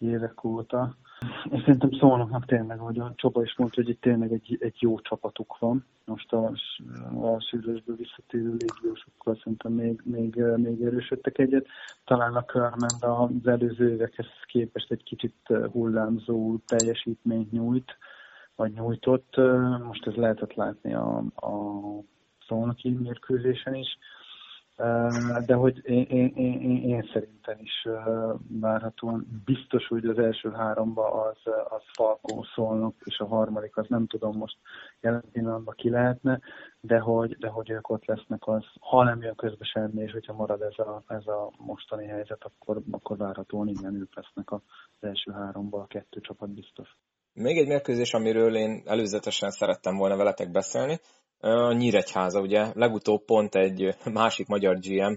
[0.00, 0.94] évek óta.
[1.50, 5.00] És szerintem szólnoknak tényleg, hogy a Csoba is mondta, hogy itt tényleg egy, egy jó
[5.00, 5.84] csapatuk van.
[6.04, 6.52] Most a,
[7.20, 11.66] a sűrűsből visszatérő légiósokkal szerintem még, még, még erősödtek egyet.
[12.04, 15.36] Talán a Körmend az előző évekhez képest egy kicsit
[15.72, 17.96] hullámzó teljesítményt nyújt
[18.56, 19.36] vagy nyújtott.
[19.84, 21.52] Most ez lehetett látni a, a
[22.46, 23.98] szónoki mérkőzésen is.
[25.46, 27.86] De hogy én, én, én, én szerintem is
[28.60, 34.06] várhatóan biztos, hogy az első háromba az, az Falkó szólnak, és a harmadik az nem
[34.06, 34.56] tudom most
[35.00, 36.40] jelen pillanatban ki lehetne,
[36.80, 40.32] de hogy, de hogy ők ott lesznek, az, ha nem jön közbe semmi, és hogyha
[40.32, 44.60] marad ez a, ez a mostani helyzet, akkor, akkor várhatóan igen, ők lesznek az
[45.00, 46.96] első háromba, a kettő csapat biztos.
[47.32, 50.98] Még egy mérkőzés, amiről én előzetesen szerettem volna veletek beszélni,
[51.40, 55.14] a Nyíregyháza, ugye legutóbb pont egy másik magyar GM,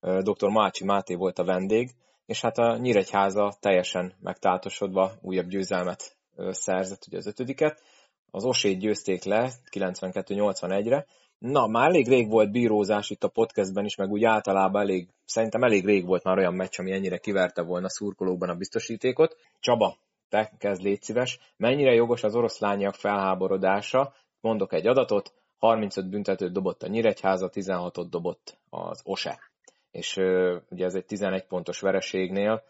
[0.00, 0.48] dr.
[0.48, 1.90] Mácsi Máté volt a vendég,
[2.26, 6.16] és hát a Nyíregyháza teljesen megtáltosodva újabb győzelmet
[6.50, 7.82] szerzett, ugye az ötödiket.
[8.30, 11.06] az Osét győzték le 92-81-re.
[11.38, 15.62] Na, már elég rég volt bírózás itt a podcastben is, meg úgy általában elég, szerintem
[15.62, 19.36] elég rég volt már olyan meccs, ami ennyire kiverte volna szurkolókban a biztosítékot.
[19.60, 19.96] Csaba,
[20.28, 21.38] te kezd légy szíves.
[21.56, 24.12] Mennyire jogos az oroszlányiak felháborodása?
[24.40, 25.32] Mondok egy adatot,
[25.64, 29.40] 35 büntetőt dobott a Nyíregyháza, 16-ot dobott az OSE.
[29.90, 30.16] És
[30.70, 32.62] ugye ez egy 11 pontos vereségnél,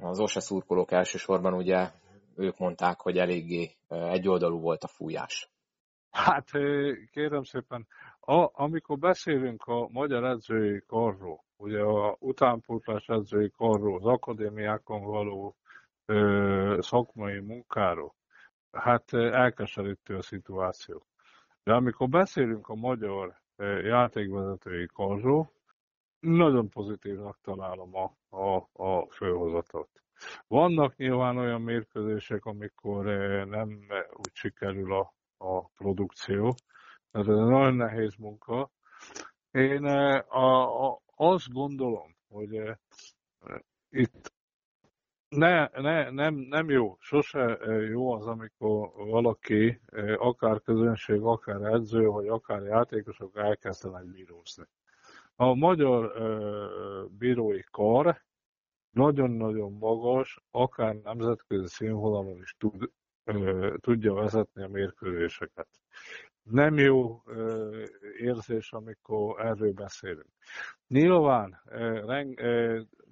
[0.00, 1.90] az OSE szurkolók elsősorban ugye
[2.36, 5.50] ők mondták, hogy eléggé egyoldalú volt a fújás.
[6.10, 6.50] Hát
[7.10, 7.86] kérem szépen,
[8.20, 15.56] a, amikor beszélünk a magyar edzői karról, ugye a utánpótlás edzői karról, az akadémiákon való
[16.06, 18.14] ö, szakmai munkáról,
[18.72, 21.06] hát elkeserítő a szituáció.
[21.64, 23.40] De amikor beszélünk a magyar
[23.82, 25.52] játékvezetői karról,
[26.20, 29.88] nagyon pozitívnak találom a, a, a főhozatot.
[30.46, 33.04] Vannak nyilván olyan mérkőzések, amikor
[33.46, 33.86] nem
[34.16, 36.54] úgy sikerül a, a produkció,
[37.10, 38.70] ez egy nagyon nehéz munka.
[39.50, 42.78] Én a, a, azt gondolom, hogy
[43.88, 44.31] itt
[45.36, 47.58] ne, ne, nem, nem jó, sose
[47.90, 49.80] jó az, amikor valaki,
[50.16, 54.64] akár közönség, akár edző, vagy akár játékosok elkezdenek bírózni.
[55.36, 56.12] A magyar
[57.18, 58.22] bírói kar
[58.90, 62.90] nagyon-nagyon magas, akár nemzetközi színvonalon is tud,
[63.80, 65.68] tudja vezetni a mérkőzéseket.
[66.42, 67.22] Nem jó
[68.18, 70.32] érzés, amikor erről beszélünk.
[70.88, 71.60] Nyilván,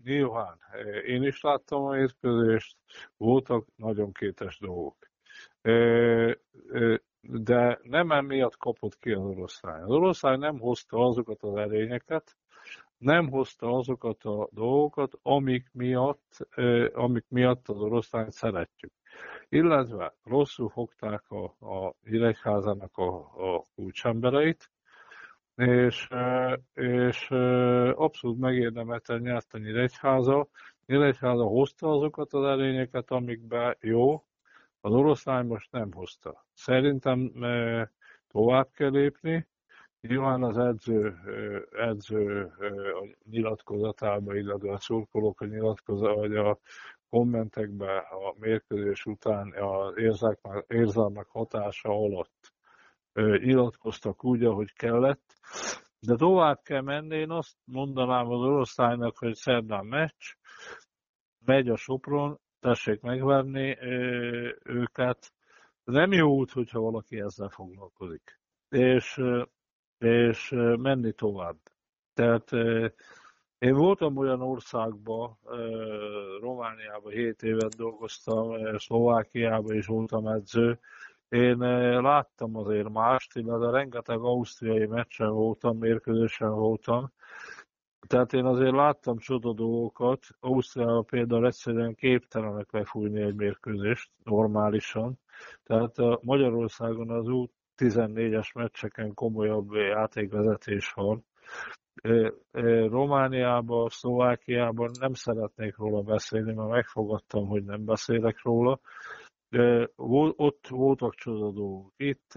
[0.04, 0.58] nyilván
[1.06, 2.76] én is láttam a mérkőzést,
[3.16, 4.96] voltak nagyon kétes dolgok.
[7.20, 9.82] De nem emiatt kapott ki az oroszlány.
[9.82, 12.36] Az oroszlány nem hozta azokat az erényeket,
[12.98, 16.48] nem hozta azokat a dolgokat, amik miatt,
[16.92, 18.92] amik miatt az oroszlányt szeretjük.
[19.48, 21.94] Illetve rosszul fogták a, a
[22.96, 23.02] a,
[23.56, 24.70] a kulcsembereit,
[25.60, 26.08] és,
[26.74, 27.30] és
[27.94, 30.48] abszolút megérdemelten nyert a Nyíregyháza.
[30.86, 34.24] Nyíregyháza hozta azokat az erényeket, amikbe jó,
[34.80, 36.44] az oroszlány most nem hozta.
[36.54, 37.32] Szerintem
[38.28, 39.46] tovább kell lépni,
[40.00, 41.16] Nyilván az edző,
[41.72, 42.42] edző
[43.00, 46.58] a nyilatkozatában, illetve a szurkolók a nyilatkozat, vagy a
[47.10, 49.94] kommentekben a mérkőzés után az
[50.66, 52.52] érzelmek hatása alatt
[53.14, 55.34] nyilatkoztak úgy, ahogy kellett.
[56.00, 60.34] De tovább kell menni, én azt mondanám az oroszlánynak, hogy szerdán meccs,
[61.44, 63.78] megy a Sopron, tessék megverni
[64.64, 65.32] őket.
[65.84, 68.40] Nem jó út, hogyha valaki ezzel foglalkozik.
[68.68, 69.20] És
[70.00, 71.56] és menni tovább.
[72.14, 72.52] Tehát
[73.58, 75.38] én voltam olyan országban,
[76.40, 80.78] Romániában 7 évet dolgoztam, Szlovákiában is voltam edző.
[81.30, 81.58] Én
[82.02, 87.12] láttam azért mást, illetve rengeteg ausztriai meccsen voltam, mérkőzésen voltam.
[88.06, 90.26] Tehát én azért láttam csoda dolgokat.
[90.40, 95.18] Ausztriában például egyszerűen képtelenek lefújni egy mérkőzést normálisan.
[95.62, 101.24] Tehát Magyarországon az út 14-es meccseken komolyabb játékvezetés van.
[102.88, 108.80] Romániában, Szlovákiában nem szeretnék róla beszélni, mert megfogadtam, hogy nem beszélek róla.
[110.36, 111.92] Ott voltak csoda dolgok.
[111.96, 112.32] Itt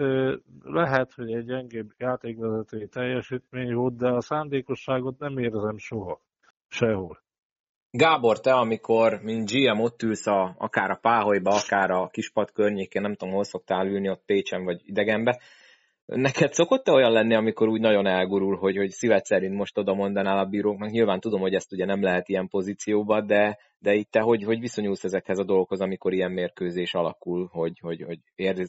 [0.63, 6.21] lehet, hogy egy gyengébb játékvezetői teljesítmény volt, de a szándékosságot nem érzem soha.
[6.67, 7.21] Sehol.
[7.91, 13.01] Gábor, te amikor, mint GM ott ülsz a, akár a Páholyba, akár a Kispad környékén,
[13.01, 15.39] nem tudom, hol szoktál ülni, ott Pécsen vagy idegenbe,
[16.05, 20.37] Neked szokott-e olyan lenni, amikor úgy nagyon elgurul, hogy, hogy szíved szerint most oda mondanál
[20.37, 20.89] a bíróknak?
[20.89, 24.59] Nyilván tudom, hogy ezt ugye nem lehet ilyen pozícióba, de, de itt te hogy, hogy
[24.59, 28.19] viszonyulsz ezekhez a dolgokhoz, amikor ilyen mérkőzés alakul, hogy, hogy, hogy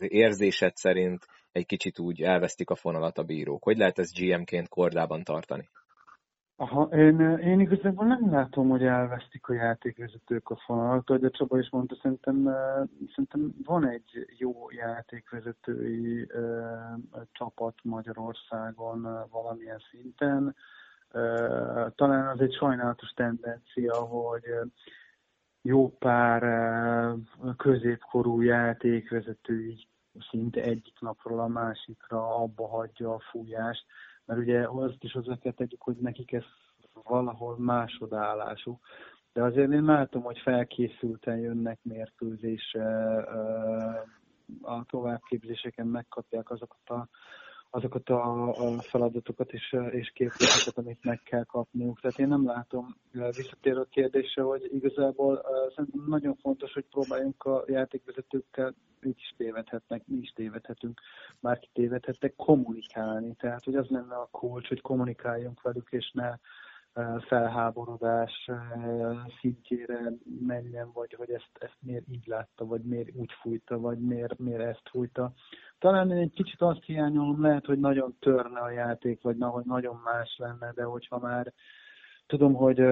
[0.09, 3.62] érzésed szerint egy kicsit úgy elvesztik a fonalat a bírók?
[3.62, 5.68] Hogy lehet ezt GM-ként kordában tartani?
[6.57, 11.59] Aha, én, én igazából nem látom, hogy elvesztik a játékvezetők a fonalat, ahogy a Csaba
[11.59, 12.48] is mondta, szerintem,
[13.09, 20.57] szerintem van egy jó játékvezetői uh, csapat Magyarországon uh, valamilyen szinten.
[21.12, 24.42] Uh, talán az egy sajnálatos tendencia, hogy
[25.62, 26.42] jó pár
[27.57, 29.88] középkorú játékvezetői
[30.30, 33.84] szinte egyik napról a másikra abba hagyja a fújást
[34.27, 36.45] mert ugye azt is kell tegyük, hogy nekik ez
[37.03, 38.79] valahol másodállású.
[39.33, 43.16] De azért én látom, hogy felkészülten jönnek mérkőzésre,
[44.62, 47.09] a továbbképzéseken megkapják azokat a
[47.75, 52.01] azokat a, a feladatokat és, és képzéseket, amit meg kell kapniuk.
[52.01, 55.45] Tehát én nem látom, visszatérő a kérdésre, hogy igazából
[55.75, 61.01] szerintem nagyon fontos, hogy próbáljunk a játékvezetőkkel, ők is tévedhetnek, mi is tévedhetünk,
[61.41, 63.35] bárki tévedhetnek, kommunikálni.
[63.35, 66.31] Tehát, hogy az lenne a kulcs, hogy kommunikáljunk velük, és ne
[67.26, 68.51] felháborodás
[69.40, 70.12] szintjére
[70.47, 74.62] menjen, vagy hogy ezt, ezt miért így látta, vagy miért úgy fújta, vagy miért, miért
[74.62, 75.32] ezt fújta.
[75.78, 80.36] Talán én egy kicsit azt hiányolom, lehet, hogy nagyon törne a játék, vagy nagyon más
[80.38, 81.53] lenne, de hogyha már
[82.26, 82.82] tudom, hogy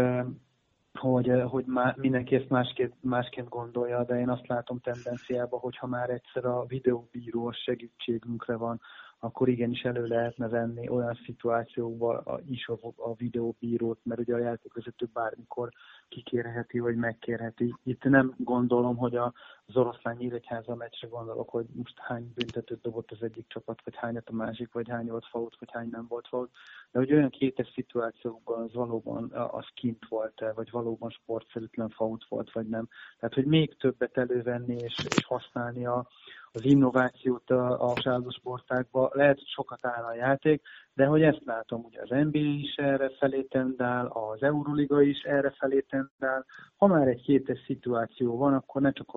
[0.98, 5.86] hogy, hogy má, mindenki ezt másként, másként gondolja, de én azt látom tendenciában, hogy ha
[5.86, 8.80] már egyszer a videóbíró segítségünkre van,
[9.25, 15.09] akkor igenis elő lehetne venni olyan szituációkba is a, a videóbírót, mert ugye a játékvezető
[15.12, 15.68] bármikor
[16.09, 17.75] kikérheti, vagy megkérheti.
[17.83, 19.16] Itt nem gondolom, hogy
[19.66, 24.28] az oroszlán nyíregyháza meccsre gondolok, hogy most hány büntetőt dobott az egyik csapat, vagy hányat
[24.28, 26.50] a másik, vagy hány volt fault, vagy hány nem volt fault.
[26.90, 32.52] De hogy olyan kétes szituációkban az valóban az kint volt-e, vagy valóban sportszerűtlen fault volt,
[32.52, 32.88] vagy nem.
[33.18, 36.06] Tehát, hogy még többet elővenni és, és használni a,
[36.52, 39.10] az innovációt a, a sportákban.
[39.12, 40.62] Lehet, hogy sokat áll a játék,
[40.94, 45.50] de hogy ezt látom, ugye az NBA is erre felé tendál, az Euroliga is erre
[45.50, 46.44] felé tendál.
[46.76, 49.14] Ha már egy kétes szituáció van, akkor ne csak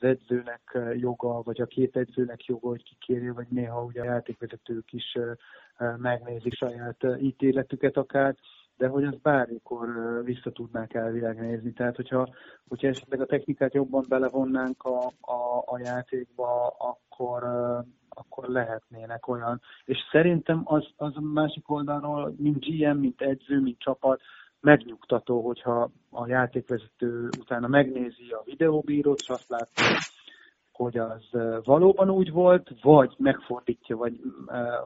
[0.00, 4.92] az edzőnek joga, vagy a két edzőnek joga, hogy kikérje, vagy néha ugye a játékvezetők
[4.92, 5.18] is
[5.96, 8.34] megnézik saját ítéletüket akár,
[8.76, 9.88] de hogy azt bármikor
[10.24, 11.72] vissza tudnák elvileg nézni.
[11.72, 12.28] Tehát, hogyha,
[12.68, 17.42] hogyha esetleg a technikát jobban belevonnánk a, a, a játékba, akkor,
[18.08, 19.60] akkor lehetnének olyan.
[19.84, 24.20] És szerintem az, az a másik oldalról, mint GM, mint edző, mint csapat,
[24.60, 29.84] megnyugtató, hogyha a játékvezető utána megnézi a videóbírót, és azt látja,
[30.72, 31.28] hogy az
[31.64, 34.20] valóban úgy volt, vagy megfordítja, vagy,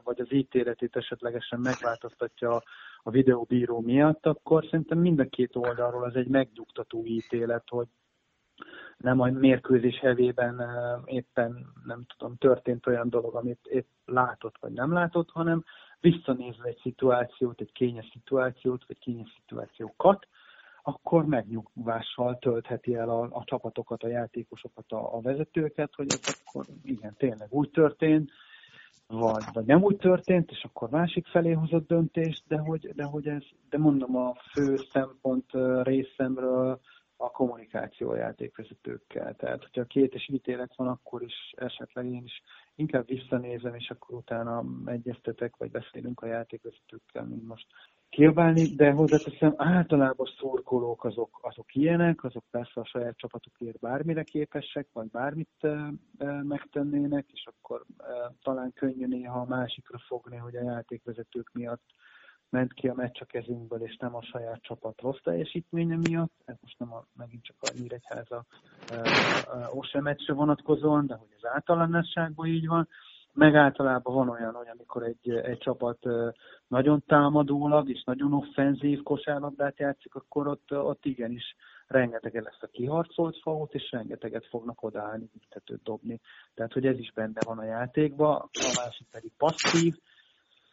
[0.03, 2.61] vagy az ítéletét esetlegesen megváltoztatja
[3.03, 7.87] a videóbíró miatt, akkor szerintem mind a két oldalról az egy megnyugtató ítélet, hogy
[8.97, 10.61] nem a mérkőzés hevében
[11.05, 15.63] éppen, nem tudom, történt olyan dolog, amit épp látott vagy nem látott, hanem
[16.11, 20.27] visszanézve egy szituációt, egy kényes szituációt, vagy kényes szituációkat,
[20.83, 26.65] akkor megnyugvással töltheti el a, a csapatokat, a játékosokat, a, a vezetőket, hogy ez akkor
[26.83, 28.31] igen, tényleg úgy történt,
[29.07, 33.27] vagy, vagy nem úgy történt, és akkor másik felé hozott döntést, de hogy, de hogy
[33.27, 35.51] ez, de mondom, a fő szempont
[35.83, 36.79] részemről
[37.17, 39.35] a kommunikáció a játékvezetőkkel.
[39.35, 42.41] Tehát, hogyha két és ítélet van, akkor is esetleg én is
[42.75, 47.67] inkább visszanézem, és akkor utána egyeztetek, vagy beszélünk a játékvezetőkkel, mint most
[48.09, 54.87] kiabálni, de hozzáteszem, általában szurkolók azok, azok ilyenek, azok persze a saját csapatukért bármire képesek,
[54.93, 55.67] vagy bármit e,
[56.17, 58.03] e, megtennének, és akkor e,
[58.43, 61.83] talán könnyű néha a másikra fogni, hogy a játékvezetők miatt
[62.55, 66.33] ment ki a meccs a kezünkből, és nem a saját csapat rossz teljesítménye miatt.
[66.45, 68.45] Ez most nem a, megint csak a Nyíregyháza
[69.73, 72.87] Ose meccsre vonatkozóan, de hogy az általánosságban így van
[73.35, 75.99] meg általában van olyan, hogy amikor egy, egy csapat
[76.67, 81.55] nagyon támadólag és nagyon offenzív kosárlabdát játszik, akkor ott, ott igenis
[81.87, 86.19] rengeteg lesz a kiharcolt fault, és rengeteget fognak odaállni, büntetőt dobni.
[86.53, 89.95] Tehát, hogy ez is benne van a játékban, a másik pedig passzív,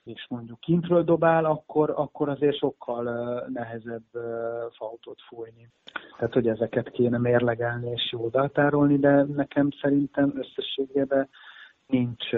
[0.05, 3.03] és mondjuk kintről dobál, akkor, akkor azért sokkal
[3.53, 4.05] nehezebb
[4.76, 5.68] fautot fújni.
[6.16, 11.28] Tehát, hogy ezeket kéne mérlegelni és jól datárolni, de nekem szerintem összességében
[11.86, 12.30] nincs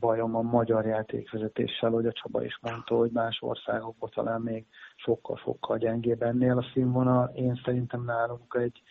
[0.00, 4.66] bajom a magyar játékvezetéssel, hogy a Csaba is mondta, hogy más országokban talán még
[4.96, 7.32] sokkal-sokkal gyengébb ennél a színvonal.
[7.34, 8.82] Én szerintem nálunk egy,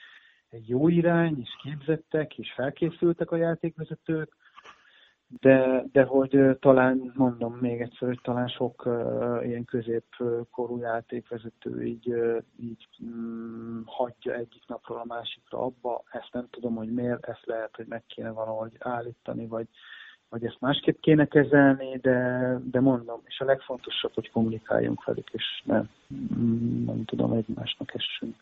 [0.50, 4.36] egy jó irány, és képzettek, és felkészültek a játékvezetők,
[5.28, 12.10] de, de hogy talán, mondom még egyszer, hogy talán sok uh, ilyen középkorú játékvezető így,
[12.10, 17.46] uh, így um, hagyja egyik napról a másikra abba, ezt nem tudom, hogy miért, ezt
[17.46, 19.68] lehet, hogy meg kéne valahogy állítani, vagy,
[20.30, 25.62] vagy ezt másképp kéne kezelni, de, de mondom, és a legfontosabb, hogy kommunikáljunk velük, és
[25.64, 25.90] nem,
[26.86, 28.36] nem tudom, egymásnak essünk.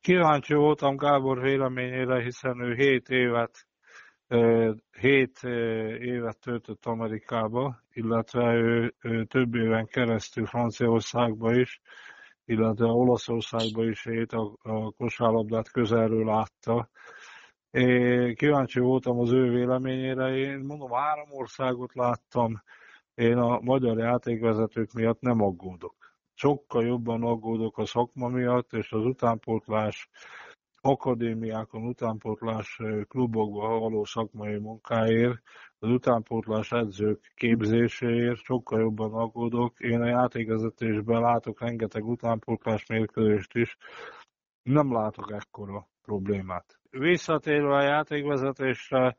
[0.00, 3.66] Kíváncsi voltam Gábor véleményére, hiszen ő 7 évet
[5.00, 5.42] hét
[6.00, 11.80] évet töltött Amerikába, illetve ő, ő több éven keresztül Franciaországba is,
[12.44, 16.88] illetve Olaszországba is élt, a, a kosárlabdát közelről látta.
[17.70, 22.62] Én kíváncsi voltam az ő véleményére, én mondom, három országot láttam,
[23.14, 25.94] én a magyar játékvezetők miatt nem aggódok.
[26.34, 30.08] Sokkal jobban aggódok a szakma miatt, és az utánpótlás
[30.86, 35.42] akadémiákon, utánpótlás klubokban való szakmai munkáért,
[35.78, 39.80] az utánpótlás edzők képzéséért sokkal jobban aggódok.
[39.80, 43.76] Én a játékvezetésben látok rengeteg utánpótlás mérkőzést is,
[44.62, 46.78] nem látok ekkora problémát.
[46.90, 49.16] Visszatérve a játékvezetésre,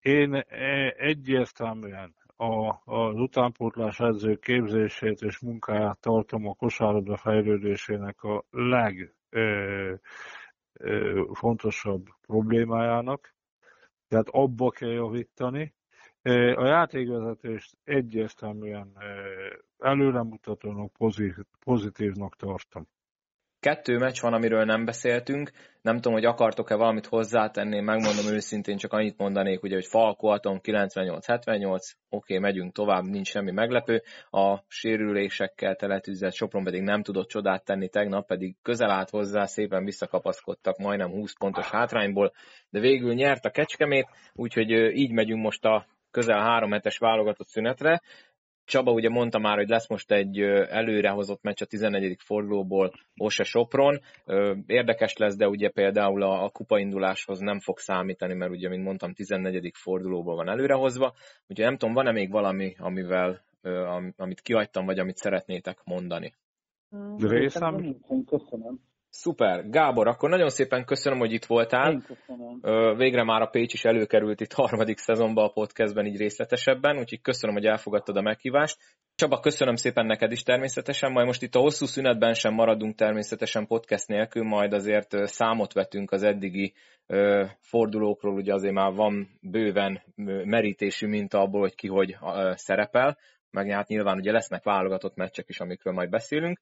[0.00, 8.44] én e, egyértelműen a, az utánpótlás edző képzését és munkáját tartom a kosárlabda fejlődésének a
[10.78, 13.34] legfontosabb problémájának.
[14.08, 15.74] Tehát abba kell javítani.
[16.54, 18.92] A játékvezetést egyértelműen
[19.78, 20.92] előremutatónak,
[21.64, 22.88] pozitívnak tartom.
[23.66, 25.50] Kettő meccs van, amiről nem beszéltünk.
[25.82, 30.60] Nem tudom, hogy akartok-e valamit hozzátenni, megmondom őszintén, csak annyit mondanék, ugye, hogy Falko Atom
[30.62, 34.02] 98-78, oké, okay, megyünk tovább, nincs semmi meglepő.
[34.30, 39.84] A sérülésekkel teletűzett Sopron pedig nem tudott csodát tenni tegnap, pedig közel állt hozzá, szépen
[39.84, 42.32] visszakapaszkodtak majdnem 20 pontos hátrányból,
[42.70, 48.02] de végül nyert a Kecskemét, úgyhogy így megyünk most a közel három hetes válogatott szünetre.
[48.66, 52.16] Csaba ugye mondta már, hogy lesz most egy előrehozott meccs a 14.
[52.18, 54.00] fordulóból Ose Sopron.
[54.66, 59.12] Érdekes lesz, de ugye például a, a kupainduláshoz nem fog számítani, mert ugye, mint mondtam,
[59.12, 59.70] 14.
[59.74, 61.14] fordulóból van előrehozva.
[61.48, 63.44] Ugye nem tudom, van-e még valami, amivel,
[64.16, 66.34] amit kihagytam, vagy amit szeretnétek mondani?
[67.18, 67.96] Részem?
[68.26, 68.80] Köszönöm.
[69.18, 69.68] Szuper.
[69.70, 71.92] Gábor, akkor nagyon szépen köszönöm, hogy itt voltál.
[71.92, 72.96] Én köszönöm.
[72.96, 77.54] Végre már a Pécs is előkerült itt harmadik szezonban a podcastben így részletesebben, úgyhogy köszönöm,
[77.54, 78.78] hogy elfogadtad a meghívást.
[79.14, 83.66] Csaba, köszönöm szépen neked is természetesen, majd most itt a hosszú szünetben sem maradunk természetesen
[83.66, 86.72] podcast nélkül, majd azért számot vetünk az eddigi
[87.60, 90.02] fordulókról, ugye azért már van bőven
[90.44, 92.16] merítésű minta abból, hogy ki hogy
[92.54, 93.18] szerepel,
[93.50, 96.60] meg hát nyilván ugye lesznek válogatott meccsek is, amikről majd beszélünk.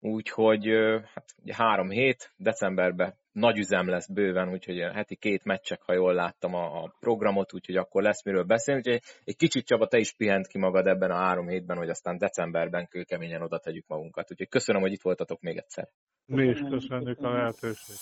[0.00, 0.66] Úgyhogy
[1.14, 6.14] hát ugye három hét, decemberben nagy üzem lesz bőven, úgyhogy heti két meccsek, ha jól
[6.14, 8.80] láttam a, a programot, úgyhogy akkor lesz miről beszélni.
[8.80, 12.18] Úgyhogy egy kicsit Csaba, te is pihent ki magad ebben a három hétben, hogy aztán
[12.18, 14.30] decemberben kőkeményen oda tegyük magunkat.
[14.30, 15.88] Úgyhogy köszönöm, hogy itt voltatok még egyszer.
[16.24, 18.00] Mi is köszönjük a lehetőséget.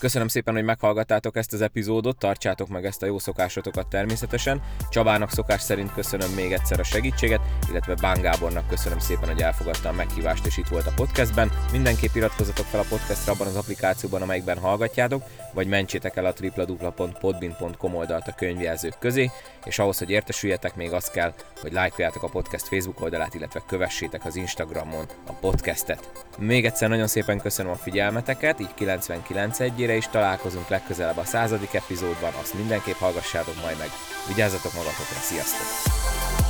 [0.00, 4.60] Köszönöm szépen, hogy meghallgattátok ezt az epizódot, tartsátok meg ezt a jó szokásotokat természetesen.
[4.90, 7.40] Csabának szokás szerint köszönöm még egyszer a segítséget,
[7.70, 11.50] illetve Bán Gábornak köszönöm szépen, hogy elfogadta a meghívást és itt volt a podcastben.
[11.72, 17.94] Mindenképp iratkozzatok fel a podcastra abban az applikációban, amelyikben hallgatjátok, vagy mentsétek el a www.podbin.com
[17.94, 19.30] oldalt a könyvjelzők közé,
[19.64, 24.24] és ahhoz, hogy értesüljetek, még az kell, hogy lájkoljátok a podcast Facebook oldalát, illetve kövessétek
[24.24, 26.24] az Instagramon a podcastet.
[26.38, 31.74] Még egyszer nagyon szépen köszönöm a figyelmeteket, így 99 egyére is találkozunk legközelebb a századik
[31.74, 33.88] epizódban, azt mindenképp hallgassátok majd meg.
[34.28, 36.49] Vigyázzatok magatokra, sziasztok!